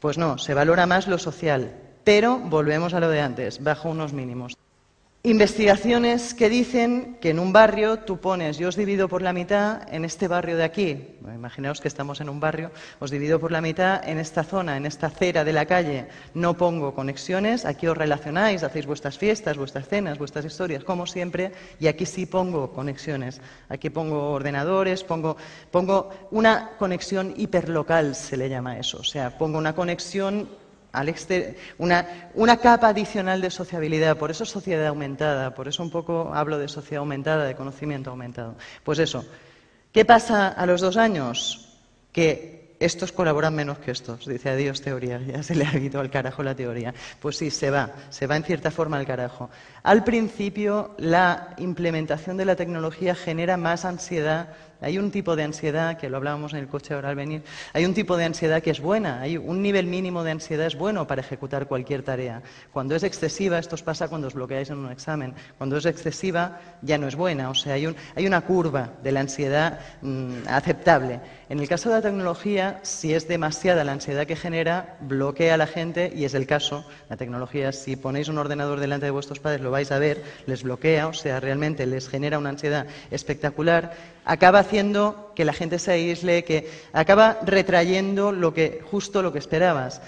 [0.00, 1.72] Pues no, se valora más lo social.
[2.04, 4.56] Pero volvemos a lo de antes, bajo unos mínimos.
[5.26, 9.88] Investigaciones que dicen que en un barrio tú pones, yo os divido por la mitad
[9.90, 13.62] en este barrio de aquí, imaginaos que estamos en un barrio, os divido por la
[13.62, 17.96] mitad en esta zona, en esta acera de la calle, no pongo conexiones, aquí os
[17.96, 23.40] relacionáis, hacéis vuestras fiestas, vuestras cenas, vuestras historias, como siempre, y aquí sí pongo conexiones,
[23.70, 25.38] aquí pongo ordenadores, pongo,
[25.70, 30.50] pongo una conexión hiperlocal, se le llama eso, o sea, pongo una conexión
[31.78, 34.16] una, capa adicional de sociabilidad.
[34.16, 38.54] Por eso sociedad aumentada, por eso un poco hablo de sociedad aumentada, de conocimiento aumentado.
[38.82, 39.24] Pues eso.
[39.92, 41.78] ¿Qué pasa a los dos años?
[42.12, 44.26] Que estos colaboran menos que estos.
[44.26, 46.94] Dice adiós teoría, ya se le ha ido al carajo la teoría.
[47.20, 49.50] Pues sí, se va, se va en cierta forma al carajo.
[49.82, 54.48] Al principio, la implementación de la tecnología genera más ansiedad
[54.84, 57.42] hay un tipo de ansiedad, que lo hablábamos en el coche ahora al venir,
[57.72, 60.76] hay un tipo de ansiedad que es buena, hay un nivel mínimo de ansiedad es
[60.76, 62.42] bueno para ejecutar cualquier tarea.
[62.72, 66.60] Cuando es excesiva, esto os pasa cuando os bloqueáis en un examen, cuando es excesiva
[66.82, 71.20] ya no es buena, o sea, hay, una curva de la ansiedad mm, aceptable.
[71.48, 75.56] En el caso de la tecnología, si es demasiada la ansiedad que genera, bloquea a
[75.56, 76.86] la gente y es el caso.
[77.08, 80.62] La tecnología, si ponéis un ordenador delante de vuestros padres, lo vais a ver, les
[80.62, 83.92] bloquea, o sea, realmente les genera una ansiedad espectacular
[84.24, 89.38] acaba haciendo que la gente se aísle, que acaba retrayendo lo que, justo lo que
[89.38, 90.00] esperabas.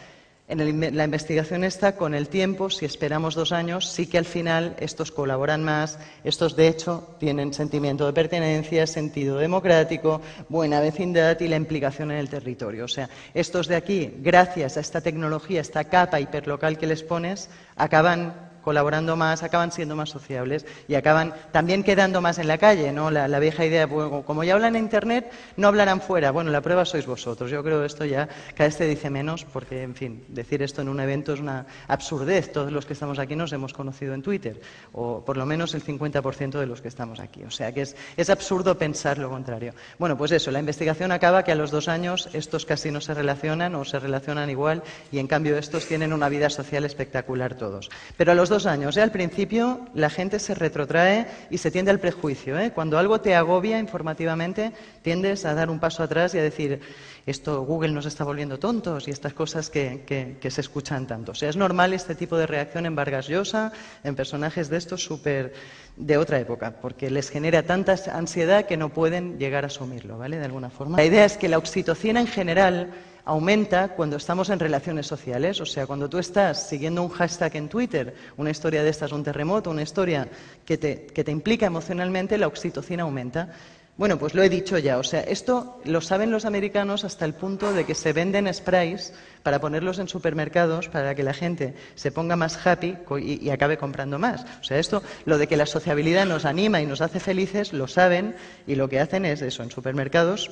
[0.49, 4.77] En la investigación está con el tiempo, si esperamos dos años, sí que al final
[4.79, 11.49] estos colaboran más, estos de hecho tienen sentimiento de pertenencia, sentido democrático, buena vecindad y
[11.49, 12.85] la implicación en el territorio.
[12.85, 17.51] O sea, estos de aquí, gracias a esta tecnología, esta capa hiperlocal que les pones,
[17.75, 22.91] acaban colaborando más, acaban siendo más sociables y acaban también quedando más en la calle,
[22.91, 23.13] ¿no?
[23.13, 26.33] La, vieja idea, como ya hablan en Internet, no hablarán fuera.
[26.33, 27.49] Bueno, la prueba sois vosotros.
[27.49, 30.83] Yo creo que esto ya cada vez se dice menos porque, en fin, decir esto
[30.83, 32.51] en un evento es una absurdez.
[32.51, 34.61] Todos los que estamos aquí nos hemos conocido en Twitter,
[34.93, 37.45] o por lo menos el 50% de los que estamos aquí.
[37.45, 39.75] O sea que es, es absurdo pensar lo contrario.
[39.97, 43.15] Bueno, pues eso, la investigación acaba que a los dos años estos casi no se
[43.15, 47.91] relacionan o se relacionan igual y en cambio estos tienen una vida social espectacular todos.
[48.17, 48.97] Pero a los años.
[48.97, 49.03] ¿eh?
[49.03, 52.59] Al principio la gente se retrotrae y se tiende al prejuicio.
[52.59, 52.71] ¿eh?
[52.71, 56.81] Cuando algo te agobia informativamente, tiendes a dar un paso atrás y a decir,
[57.27, 61.33] esto Google nos está volviendo tontos y estas cosas que, se escuchan tanto.
[61.33, 63.73] O sea, es normal este tipo de reacción en Vargas Llosa,
[64.05, 65.53] en personajes de estos súper
[65.97, 70.39] de otra época, porque les genera tanta ansiedad que no pueden llegar a asumirlo, ¿vale?
[70.39, 70.97] De alguna forma.
[70.97, 72.91] La idea es que la oxitocina en general
[73.27, 75.61] aumenta cuando estamos en relaciones sociales.
[75.61, 79.25] O sea, cuando tú estás siguiendo un hashtag en Twitter, una historia de estas, un
[79.25, 80.29] terremoto, una historia
[80.65, 83.51] que te, que te implica emocionalmente, la oxitocina aumenta.
[83.99, 84.99] Bueno, pues lo he dicho ya.
[84.99, 89.13] O sea, esto lo saben los americanos hasta el punto de que se venden sprays
[89.47, 94.19] para ponerlos en supermercados para que la gente se ponga más happy y, acabe comprando
[94.19, 94.45] más.
[94.61, 97.87] O sea, esto, lo de que la sociabilidad nos anima y nos hace felices, lo
[97.87, 98.35] saben
[98.67, 100.51] y lo que hacen es eso, en supermercados,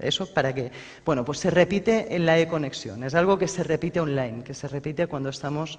[0.00, 0.72] eso para que,
[1.04, 3.04] bueno, pues se repite en la e-conexión.
[3.04, 5.78] Es algo que se repite online, que se repite cuando estamos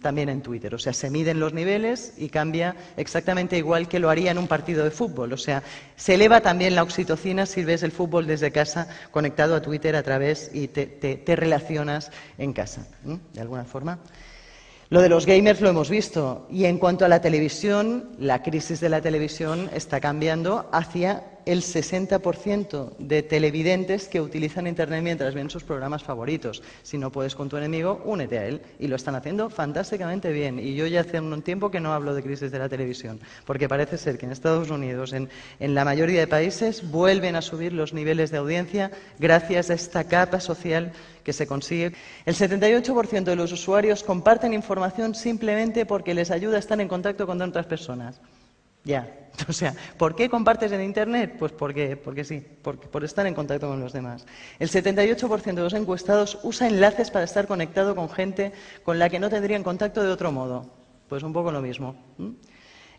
[0.00, 0.72] también en Twitter.
[0.72, 4.46] O sea, se miden los niveles y cambia exactamente igual que lo haría en un
[4.46, 5.32] partido de fútbol.
[5.32, 5.64] O sea,
[5.96, 10.02] se eleva también la oxitocina si ves el fútbol desde casa conectado a Twitter a
[10.04, 12.03] través y te, relacionas
[12.38, 12.86] en casa,
[13.32, 13.98] de alguna forma.
[14.90, 16.46] Lo de los gamers lo hemos visto.
[16.50, 21.62] Y en cuanto a la televisión, la crisis de la televisión está cambiando hacia el
[21.62, 26.62] 60% de televidentes que utilizan Internet mientras ven sus programas favoritos.
[26.82, 28.62] Si no puedes con tu enemigo, únete a él.
[28.78, 30.58] Y lo están haciendo fantásticamente bien.
[30.58, 33.68] Y yo ya hace un tiempo que no hablo de crisis de la televisión, porque
[33.68, 35.28] parece ser que en Estados Unidos, en,
[35.60, 40.04] en la mayoría de países, vuelven a subir los niveles de audiencia gracias a esta
[40.04, 40.92] capa social
[41.24, 41.92] que se consigue.
[42.26, 47.26] El 78% de los usuarios comparten información simplemente porque les ayuda a estar en contacto
[47.26, 48.20] con otras personas.
[48.84, 49.20] Ya.
[49.48, 51.34] O sea, ¿por qué compartes en Internet?
[51.38, 54.24] Pues porque, porque sí, por estar en contacto con los demás.
[54.60, 58.52] El 78% de los encuestados usa enlaces para estar conectado con gente
[58.84, 60.70] con la que no tendrían contacto de otro modo.
[61.08, 61.96] Pues un poco lo mismo.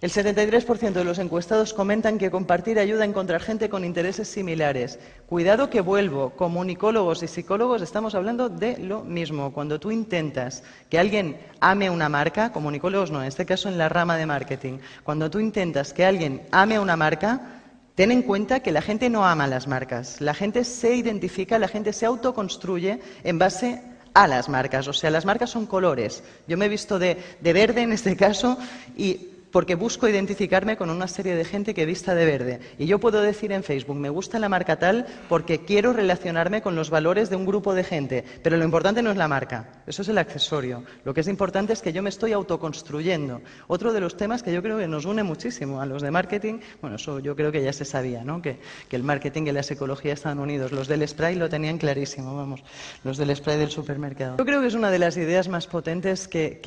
[0.06, 5.00] El 73% de los encuestados comentan que compartir ayuda a encontrar gente con intereses similares.
[5.26, 9.52] Cuidado que vuelvo, comunicólogos y psicólogos estamos hablando de lo mismo.
[9.52, 13.90] Cuando tú intentas que alguien ame una marca, comunicólogos no, en este caso en la
[13.90, 17.64] rama de marketing, cuando tú intentas que alguien ame una marca,
[17.96, 20.22] ten en cuenta que la gente no ama las marcas.
[20.22, 23.82] La gente se identifica, la gente se autoconstruye en base
[24.14, 24.88] a las marcas.
[24.88, 26.24] O sea, las marcas son colores.
[26.48, 28.60] Yo me he visto de, de verde en este caso
[28.96, 32.60] y porque busco identificarme con una serie de gente que vista de verde.
[32.78, 36.76] Y yo puedo decir en Facebook, me gusta la marca tal porque quiero relacionarme con
[36.76, 38.26] los valores de un grupo de gente.
[38.44, 40.84] Pero lo importante no es la marca, eso es el accesorio.
[41.06, 43.40] Lo que es importante es que yo me estoy autoconstruyendo.
[43.68, 46.60] Otro de los temas que yo creo que nos une muchísimo a los de marketing,
[46.82, 48.42] bueno, eso yo creo que ya se sabía, ¿no?
[48.42, 48.60] Que,
[48.92, 50.74] el marketing y la psicología están unidos.
[50.74, 52.62] Los del spray lo tenían clarísimo, vamos,
[53.06, 54.36] los del spray del supermercado.
[54.38, 56.60] Yo creo que es una de las ideas más potentes que,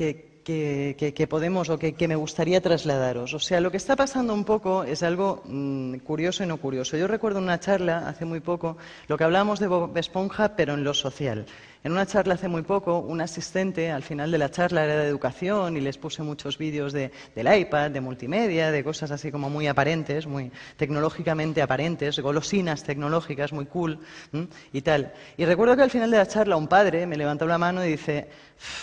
[1.29, 3.33] podemos o que, me gustaría trasladaros.
[3.33, 6.97] O sea, lo que está pasando un poco es algo mm, curioso y no curioso.
[6.97, 10.83] Yo recuerdo una charla hace muy poco, lo que hablábamos de Bob Esponja, pero en
[10.83, 11.45] lo social.
[11.81, 15.07] En una charla hace muy poco, un asistente, al final de la charla era de
[15.07, 19.49] educación y les puse muchos vídeos de, del iPad, de multimedia, de cosas así como
[19.49, 23.99] muy aparentes, muy tecnológicamente aparentes, golosinas tecnológicas, muy cool
[24.73, 25.13] y tal.
[25.37, 27.91] Y recuerdo que al final de la charla un padre me levantó la mano y
[27.91, 28.27] dice,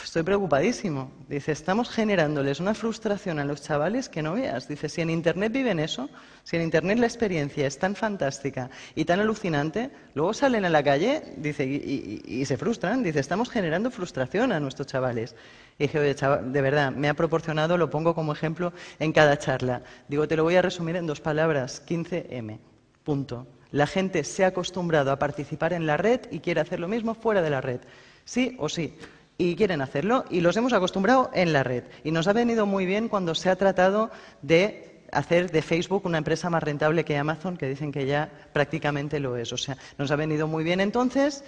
[0.03, 1.13] estoy preocupadísimo.
[1.29, 4.69] Dice, estamos generándoles una frustración a los chavales que no veas.
[4.69, 6.09] Dice, si en Internet viven eso,
[6.45, 10.83] si en Internet la experiencia es tan fantástica y tan alucinante, luego salen a la
[10.83, 12.86] calle dice, y, se frustran.
[13.03, 15.35] Dice, estamos generando frustración a nuestros chavales.
[15.79, 19.38] Y dije, oye, chaval, de verdad, me ha proporcionado, lo pongo como ejemplo en cada
[19.38, 19.83] charla.
[20.09, 22.59] Digo, te lo voy a resumir en dos palabras, 15M.
[23.05, 23.46] Punto.
[23.72, 27.14] La gente se ha acostumbrado a participar en la red y quiere hacer lo mismo
[27.14, 27.81] fuera de la red.
[28.25, 28.96] Sí o sí
[29.38, 31.85] y quieren hacerlo y los hemos acostumbrado en la red.
[32.05, 34.11] Y nos ha venido muy bien cuando se ha tratado
[34.42, 39.20] de hacer de Facebook una empresa más rentable que Amazon, que dicen que ya prácticamente
[39.20, 39.53] lo es.
[39.53, 41.44] O sea, nos ha venido muy bien entonces.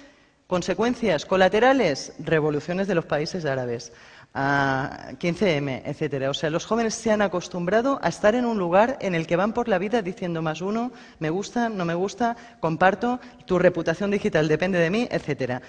[0.48, 3.92] Consecuencias colaterales, revoluciones de los países árabes,
[4.34, 6.30] 15M, etcétera.
[6.30, 9.36] O sea, los jóvenes se han acostumbrado a estar en un lugar en el que
[9.36, 14.10] van por la vida diciendo más uno, me gusta, no me gusta, comparto, tu reputación
[14.10, 15.60] digital depende de mí, etcétera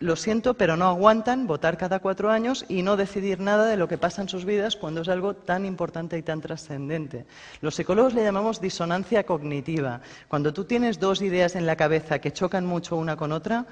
[0.00, 3.86] lo siento, pero no aguantan votar cada cuatro años y no decidir nada de lo
[3.86, 7.26] que pasa en sus vidas cuando es algo tan importante y tan trascendente.
[7.60, 10.00] Los psicólogos le llamamos disonancia cognitiva.
[10.26, 13.66] Cuando tú tienes dos ideas en la cabeza que chocan mucho una con otra,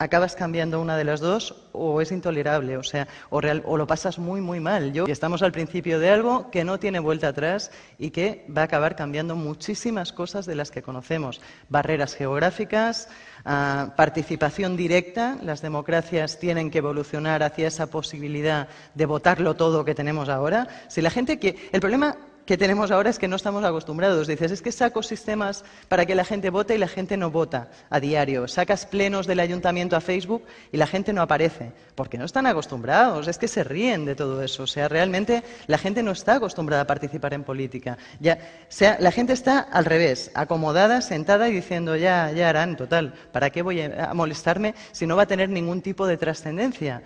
[0.00, 4.40] acabas cambiando una de las dos o es intolerable, o sea, o, lo pasas muy,
[4.40, 4.92] muy mal.
[4.92, 8.64] Yo, estamos al principio de algo que no tiene vuelta atrás y que va a
[8.66, 11.40] acabar cambiando muchísimas cosas de las que conocemos.
[11.68, 13.08] Barreras geográficas,
[13.44, 15.36] ah, participación directa.
[15.42, 20.68] Las democracias tienen que evolucionar hacia esa posibilidad de votarlo todo que tenemos ahora.
[20.86, 21.70] Si la gente que...
[21.72, 22.16] El problema
[22.48, 24.26] que tenemos ahora es que no estamos acostumbrados.
[24.26, 27.68] Dices, es que saco sistemas para que la gente vote y la gente no vota
[27.90, 28.48] a diario.
[28.48, 31.72] Sacas plenos del ayuntamiento a Facebook y la gente no aparece.
[31.94, 34.62] Porque no están acostumbrados, es que se ríen de todo eso.
[34.62, 37.98] O sea, realmente la gente no está acostumbrada a participar en política.
[38.18, 38.38] Ya,
[38.70, 43.50] sea, la gente está al revés, acomodada, sentada y diciendo, ya, ya harán, total, ¿para
[43.50, 47.02] qué voy a molestarme si no va a tener ningún tipo de trascendencia?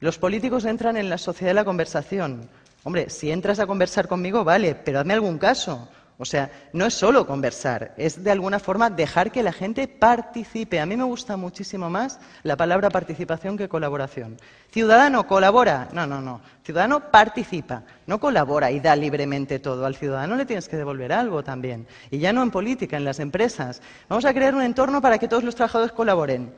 [0.00, 2.50] Los políticos entran en la sociedad de la conversación.
[2.84, 5.88] Hombre, si entras a conversar conmigo, vale, pero hazme algún caso.
[6.18, 10.78] O sea, no es solo conversar, es de alguna forma dejar que la gente participe.
[10.78, 14.36] A mí me gusta muchísimo más la palabra participación que colaboración.
[14.70, 15.88] Ciudadano colabora.
[15.92, 16.40] No, no, no.
[16.62, 19.84] Ciudadano participa, no colabora y da libremente todo.
[19.84, 21.88] Al ciudadano le tienes que devolver algo también.
[22.10, 23.82] Y ya no en política, en las empresas.
[24.08, 26.52] Vamos a crear un entorno para que todos los trabajadores colaboren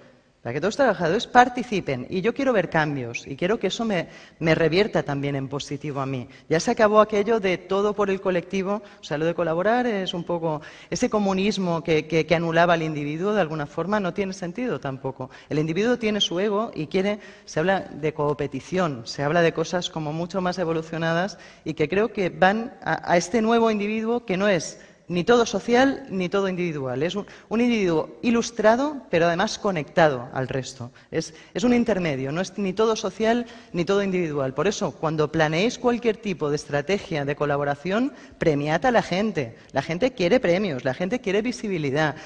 [0.45, 2.07] para que todos los trabajadores participen.
[2.11, 6.07] Y yo quiero ver cambios y quiero que eso me, revierta también en positivo a
[6.07, 6.29] mí.
[6.51, 10.13] Ya se acabó aquello de todo por el colectivo, o sea, lo de colaborar es
[10.13, 14.79] un poco ese comunismo que, que, anulaba al individuo de alguna forma no tiene sentido
[14.81, 15.31] tampoco.
[15.49, 19.89] El individuo tiene su ego y quiere, se habla de competición, se habla de cosas
[19.89, 24.49] como mucho más evolucionadas y que creo que van a este nuevo individuo que no
[24.49, 24.79] es
[25.09, 27.03] ni todo social ni todo individual.
[27.03, 30.91] Es un, individuo ilustrado, pero además conectado al resto.
[31.11, 34.55] Es, un intermedio, no es ni todo social ni todo individual.
[34.55, 39.57] Por eso, cuando planeéis cualquier tipo de estrategia de colaboración, premiad a la gente.
[39.73, 42.17] La gente quiere premios, la gente quiere visibilidad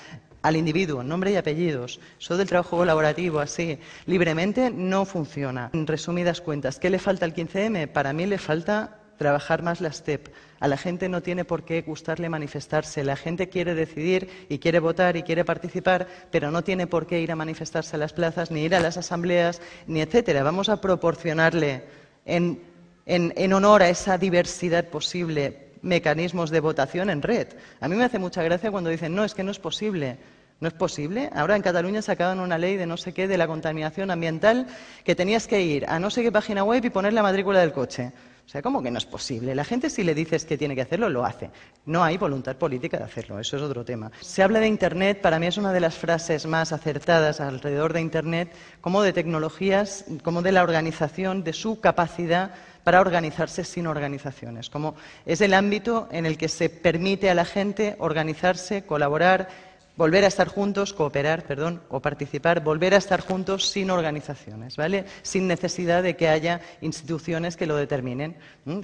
[0.42, 2.00] al individuo, nombre y apellidos.
[2.20, 5.70] Eso del trabajo colaborativo, así, libremente, no funciona.
[5.72, 7.88] En resumidas cuentas, ¿qué le falta al 15M?
[7.88, 10.28] Para mí le falta trabajar más la STEP.
[10.60, 13.04] A la gente no tiene por qué gustarle manifestarse.
[13.04, 17.20] La gente quiere decidir y quiere votar y quiere participar, pero no tiene por qué
[17.20, 20.42] ir a manifestarse a las plazas, ni ir a las asambleas, ni etcétera.
[20.42, 21.82] Vamos a proporcionarle
[22.24, 22.62] en,
[23.06, 27.48] en honor a esa diversidad posible mecanismos de votación en red.
[27.80, 30.18] A mí me hace mucha gracia cuando dicen, no, es que no es posible.
[30.60, 31.30] ¿No es posible?
[31.32, 34.66] Ahora en Cataluña sacaban una ley de no sé qué de la contaminación ambiental
[35.04, 37.72] que tenías que ir a no sé qué página web y poner la matrícula del
[37.72, 38.10] coche.
[38.48, 39.54] O sea, ¿cómo que no es posible?
[39.54, 41.50] La gente si le dices que tiene que hacerlo, lo hace.
[41.84, 44.10] No hay voluntad política de hacerlo, eso es otro tema.
[44.22, 48.00] Se habla de Internet, para mí es una de las frases más acertadas alrededor de
[48.00, 52.52] Internet, como de tecnologías, como de la organización, de su capacidad
[52.84, 54.70] para organizarse sin organizaciones.
[54.70, 54.94] Como
[55.26, 59.50] es el ámbito en el que se permite a la gente organizarse, colaborar,
[59.98, 65.04] volver a estar juntos, cooperar, perdón, o participar, volver a estar juntos sin organizaciones, ¿vale?
[65.22, 68.36] Sin necesidad de que haya instituciones que lo determinen,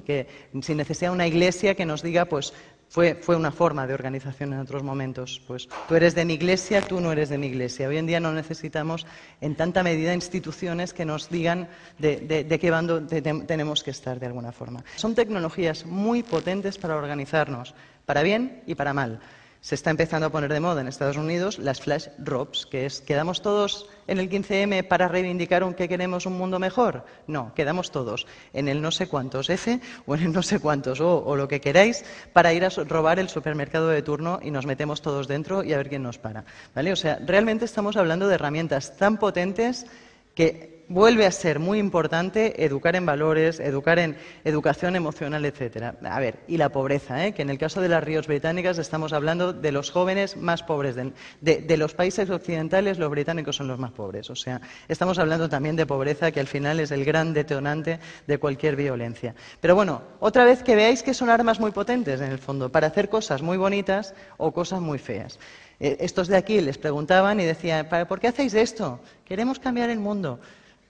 [0.04, 0.26] que
[0.60, 2.52] sin necesidad de una iglesia que nos diga, pues
[2.88, 5.40] fue, fue, una forma de organización en otros momentos.
[5.46, 7.88] Pues tú eres de mi iglesia, tú no eres de mi iglesia.
[7.88, 9.06] Hoy en día no necesitamos
[9.40, 14.26] en tanta medida instituciones que nos digan de, de qué bando tenemos que estar de
[14.26, 14.84] alguna forma.
[14.96, 19.20] Son tecnologías muy potentes para organizarnos, para bien y para mal
[19.64, 23.00] se está empezando a poner de moda en Estados Unidos las flash robs, que es
[23.00, 27.06] quedamos todos en el 15M para reivindicar un que queremos un mundo mejor.
[27.26, 31.00] No, quedamos todos en el no sé cuántos F o en el no sé cuántos
[31.00, 32.04] O o lo que queráis
[32.34, 35.78] para ir a robar el supermercado de turno y nos metemos todos dentro y a
[35.78, 36.44] ver quién nos para.
[36.74, 36.92] ¿Vale?
[36.92, 39.86] O sea, realmente estamos hablando de herramientas tan potentes
[40.34, 45.96] que vuelve a ser muy importante educar en valores, educar en educación emocional, etcétera.
[46.04, 47.32] A ver, y la pobreza, ¿eh?
[47.32, 50.96] que en el caso de las ríos británicas estamos hablando de los jóvenes más pobres.
[51.40, 54.30] De, los países occidentales, los británicos son los más pobres.
[54.30, 58.38] O sea, estamos hablando también de pobreza, que al final es el gran detonante de
[58.38, 59.34] cualquier violencia.
[59.60, 62.86] Pero bueno, otra vez que veáis que son armas muy potentes, en el fondo, para
[62.86, 65.38] hacer cosas muy bonitas o cosas muy feas.
[65.80, 69.00] Eh, estos de aquí les preguntaban y decían, ¿por qué hacéis esto?
[69.24, 70.40] Queremos cambiar el mundo.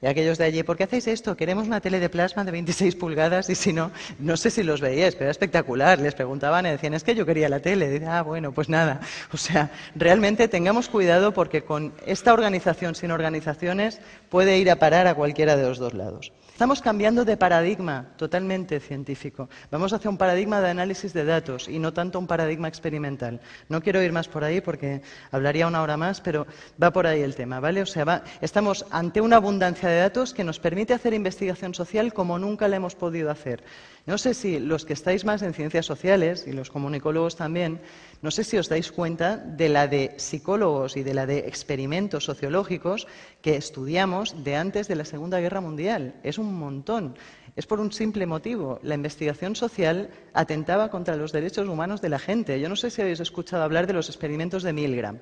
[0.04, 1.34] Y aquellos de allí, ¿por qué hacéis esto?
[1.34, 4.82] Queremos una tele de plasma de 26 pulgadas y si no, no sé si los
[4.82, 5.98] veíais, pero era espectacular.
[5.98, 8.04] Les preguntaban y decían, es que yo quería la tele.
[8.06, 9.00] Ah, bueno, pues nada.
[9.32, 15.06] O sea, realmente tengamos cuidado porque con esta organización sin organizaciones puede ir a parar
[15.06, 16.32] a cualquiera de los dos lados.
[16.54, 19.48] Estamos cambiando de paradigma totalmente científico.
[19.72, 23.40] Vamos hacia un paradigma de análisis de datos y no tanto un paradigma experimental.
[23.68, 25.02] No quiero ir más por ahí porque
[25.32, 26.46] hablaría una hora más, pero
[26.80, 27.82] va por ahí el tema, ¿vale?
[27.82, 32.38] O sea, estamos ante una abundancia de datos que nos permite hacer investigación social como
[32.38, 33.64] nunca la hemos podido hacer.
[34.06, 37.80] No sé si los que estáis más en ciencias sociales y los comunicólogos también,
[38.20, 42.24] no sé si os dais cuenta de la de psicólogos y de la de experimentos
[42.24, 43.06] sociológicos
[43.40, 46.16] que estudiamos de antes de la Segunda Guerra Mundial.
[46.22, 47.16] Es un montón.
[47.56, 48.78] Es por un simple motivo.
[48.82, 52.60] La investigación social atentaba contra los derechos humanos de la gente.
[52.60, 55.18] Yo no sé si habéis escuchado hablar de los experimentos de Milgram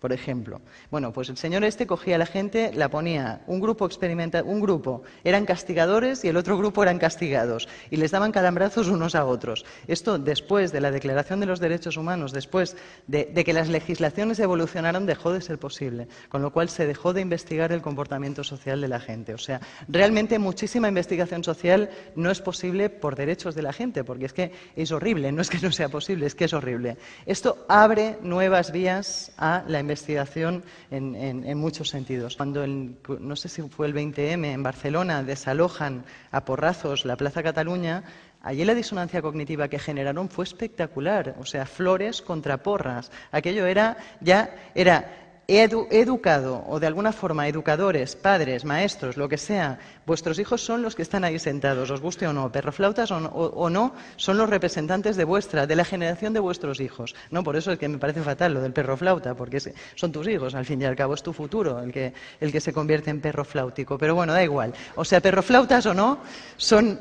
[0.00, 0.60] por ejemplo.
[0.90, 4.60] Bueno, pues el señor este cogía a la gente, la ponía, un grupo experimenta, un
[4.60, 9.24] grupo eran castigadores y el otro grupo eran castigados y les daban calambrazos unos a
[9.24, 9.64] otros.
[9.86, 12.76] Esto después de la Declaración de los Derechos Humanos, después
[13.06, 17.12] de, de que las legislaciones evolucionaron, dejó de ser posible, con lo cual se dejó
[17.12, 19.34] de investigar el comportamiento social de la gente.
[19.34, 24.26] O sea, realmente muchísima investigación social no es posible por derechos de la gente, porque
[24.26, 26.96] es que es horrible, no es que no sea posible, es que es horrible.
[27.24, 32.36] Esto abre nuevas vías a la investigación en, muchos sentidos.
[32.36, 38.04] Cuando, no sé si fue el 20M, en Barcelona desalojan a porrazos la Plaza Cataluña,
[38.42, 43.10] Allí la disonancia cognitiva que generaron fue espectacular, o sea, flores contra porras.
[43.32, 49.38] Aquello era ya era he educado o de alguna forma educadores, padres, maestros, lo que
[49.38, 53.16] sea, vuestros hijos son los que están ahí sentados, os guste o no, perroflautas o,
[53.16, 57.14] o, no, son los representantes de vuestra, de la generación de vuestros hijos.
[57.30, 59.60] No, por eso es que me parece fatal lo del perroflauta, porque
[59.94, 63.10] son tus hijos, al fin y al cabo es tu futuro el que, se convierte
[63.10, 63.98] en perro flautico.
[63.98, 64.72] Pero bueno, da igual.
[64.96, 66.18] O sea, perroflautas o no,
[66.56, 66.98] son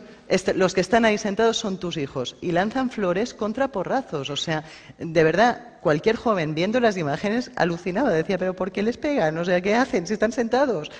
[0.55, 4.29] los que están ahí sentados son tus hijos y lanzan flores contra porrazos.
[4.29, 4.63] O sea,
[4.97, 9.37] de verdad, cualquier joven viendo las imágenes alucinaba, decía, pero ¿por qué les pegan?
[9.37, 10.91] O sea, ¿qué hacen si están sentados?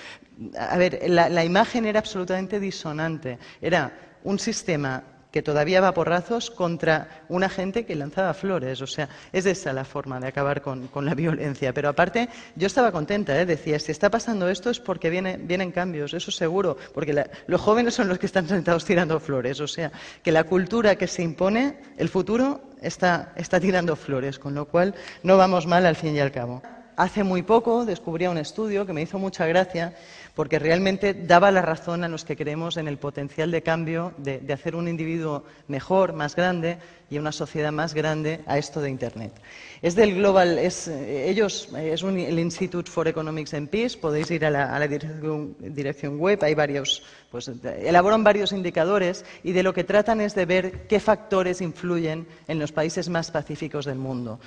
[0.58, 3.38] A ver, la imagen era absolutamente disonante.
[3.60, 5.02] Era un sistema
[5.36, 8.80] que todavía va porrazos contra una gente que lanzaba flores.
[8.80, 11.74] O sea, es esa la forma de acabar con, la violencia.
[11.74, 13.44] Pero aparte, yo estaba contenta, ¿eh?
[13.44, 18.08] decía, si está pasando esto es porque vienen cambios, eso seguro, porque los jóvenes son
[18.08, 19.60] los que están sentados tirando flores.
[19.60, 24.54] O sea, que la cultura que se impone, el futuro está, está tirando flores, con
[24.54, 26.62] lo cual no vamos mal al fin y al cabo.
[26.96, 29.92] Hace muy poco descubrí un estudio que me hizo mucha gracia
[30.36, 34.52] porque realmente daba la razón a los que creemos en el potencial de cambio, de,
[34.52, 36.78] hacer un individuo mejor, más grande
[37.08, 39.32] y una sociedad más grande a esto de Internet.
[39.80, 44.50] Es del Global, es, ellos, es el Institute for Economics and Peace, podéis ir a
[44.50, 50.34] la, dirección, web, hay varios, pues elaboran varios indicadores y de lo que tratan es
[50.34, 54.38] de ver qué factores influyen en los países más pacíficos del mundo.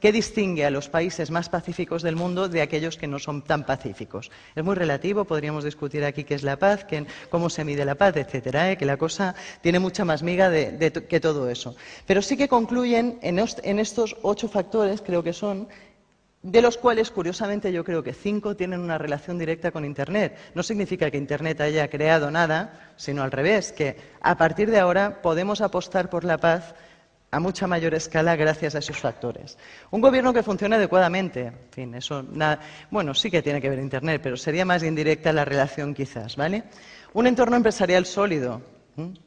[0.00, 3.64] ¿Qué distingue a los países más pacíficos del mundo de aquellos que no son tan
[3.64, 4.30] pacíficos?
[4.66, 6.84] Muy relativo, podríamos discutir aquí qué es la paz,
[7.30, 8.76] cómo se mide la paz, etcétera, ¿eh?
[8.76, 11.74] que la cosa tiene mucha más miga de, que todo eso.
[12.06, 15.68] Pero sí que concluyen en, en estos ocho factores, creo que son,
[16.42, 20.36] de los cuales, curiosamente, yo creo que cinco tienen una relación directa con Internet.
[20.54, 25.22] No significa que Internet haya creado nada, sino al revés, que a partir de ahora
[25.22, 26.74] podemos apostar por la paz
[27.30, 29.58] a mucha mayor escala gracias a esos factores.
[29.90, 32.24] Un gobierno que funcione adecuadamente, en fin, eso
[32.90, 36.64] bueno, sí que tiene que ver Internet, pero sería más indirecta la relación quizás, ¿vale?
[37.12, 38.62] Un entorno empresarial sólido,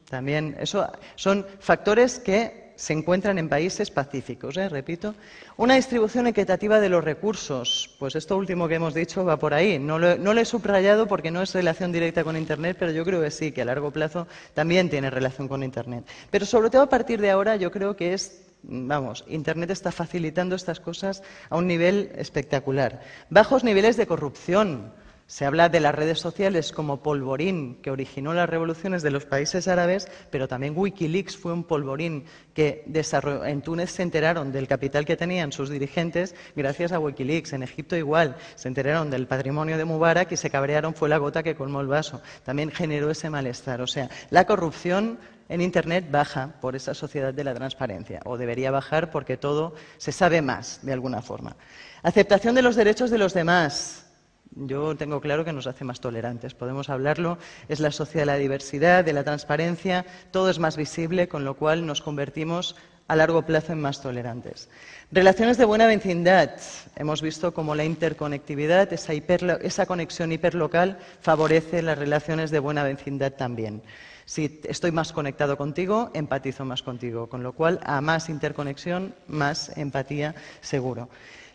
[0.08, 4.66] también, eso son factores que se encuentran en países pacíficos, ¿eh?
[4.70, 5.14] repito.
[5.58, 7.94] Una distribución equitativa de los recursos.
[7.98, 9.78] Pues esto último que hemos dicho va por ahí.
[9.78, 13.30] No lo, he subrayado porque no es relación directa con Internet, pero yo creo que
[13.30, 16.06] sí, que a largo plazo también tiene relación con Internet.
[16.30, 20.54] Pero sobre todo a partir de ahora yo creo que es Vamos, Internet está facilitando
[20.54, 23.00] estas cosas a un nivel espectacular.
[23.30, 24.92] Bajos niveles de corrupción.
[25.30, 29.68] Se habla de las redes sociales como polvorín que originó las revoluciones de los países
[29.68, 35.16] árabes, pero también Wikileaks fue un polvorín que en Túnez se enteraron del capital que
[35.16, 37.52] tenían sus dirigentes gracias a Wikileaks.
[37.52, 41.44] En Egipto igual, se enteraron del patrimonio de Mubarak y se cabrearon, fue la gota
[41.44, 42.20] que colmó el vaso.
[42.44, 43.82] También generó ese malestar.
[43.82, 48.72] O sea, la corrupción en Internet baja por esa sociedad de la transparencia, o debería
[48.72, 51.54] bajar porque todo se sabe más, de alguna forma.
[52.02, 54.09] Aceptación de los derechos de los demás.
[54.56, 57.38] Yo tengo claro que nos hace más tolerantes, podemos hablarlo,
[57.68, 61.54] es la sociedad de la diversidad, de la transparencia, todo es más visible, con lo
[61.54, 62.74] cual nos convertimos
[63.06, 64.68] a largo plazo en más tolerantes.
[65.10, 66.52] Relaciones de buena vecindad.
[66.94, 73.32] Hemos visto cómo la interconectividad, esa, esa conexión hiperlocal, favorece las relaciones de buena vecindad
[73.32, 73.82] también.
[74.26, 79.76] Si estoy más conectado contigo, empatizo más contigo, con lo cual a más interconexión, más
[79.76, 81.08] empatía seguro.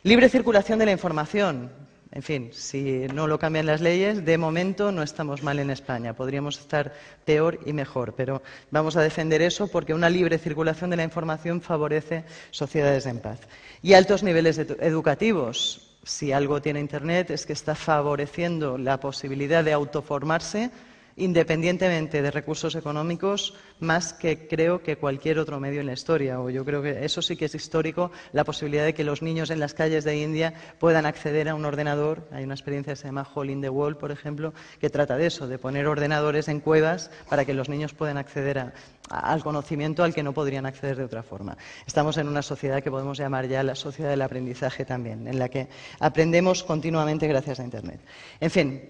[0.03, 1.71] Libre circulación de la información.
[2.15, 6.13] En fin, si no lo cambian las leyes, de momento no estamos mal en España.
[6.13, 6.93] Podríamos estar
[7.25, 8.41] peor y mejor, pero
[8.71, 13.41] vamos a defender eso porque una libre circulación de la información favorece sociedades en paz.
[13.81, 15.91] Y altos niveles educativos.
[16.03, 20.71] Si algo tiene Internet es que está favoreciendo la posibilidad de autoformarse
[21.17, 26.41] independientemente de recursos económicos, más que creo que cualquier otro medio en la historia.
[26.41, 29.49] O yo creo que eso sí que es histórico, la posibilidad de que los niños
[29.49, 32.27] en las calles de India puedan acceder a un ordenador.
[32.31, 35.27] Hay una experiencia que se llama Hall in the Wall, por ejemplo, que trata de
[35.27, 38.73] eso, de poner ordenadores en cuevas para que los niños puedan acceder
[39.09, 41.57] al conocimiento al que no podrían acceder de otra forma.
[41.87, 45.47] Estamos en una sociedad que podemos llamar ya la sociedad del aprendizaje también, en la
[45.47, 48.01] que aprendemos continuamente gracias a Internet.
[48.39, 48.81] En fin,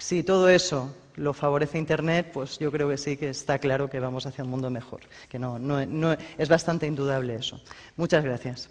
[0.00, 4.00] si todo eso lo favorece Internet, pues yo creo que sí que está claro que
[4.00, 5.00] vamos hacia un mundo mejor.
[5.28, 7.60] Que no, no, es bastante indudable eso.
[7.96, 8.70] Muchas gracias.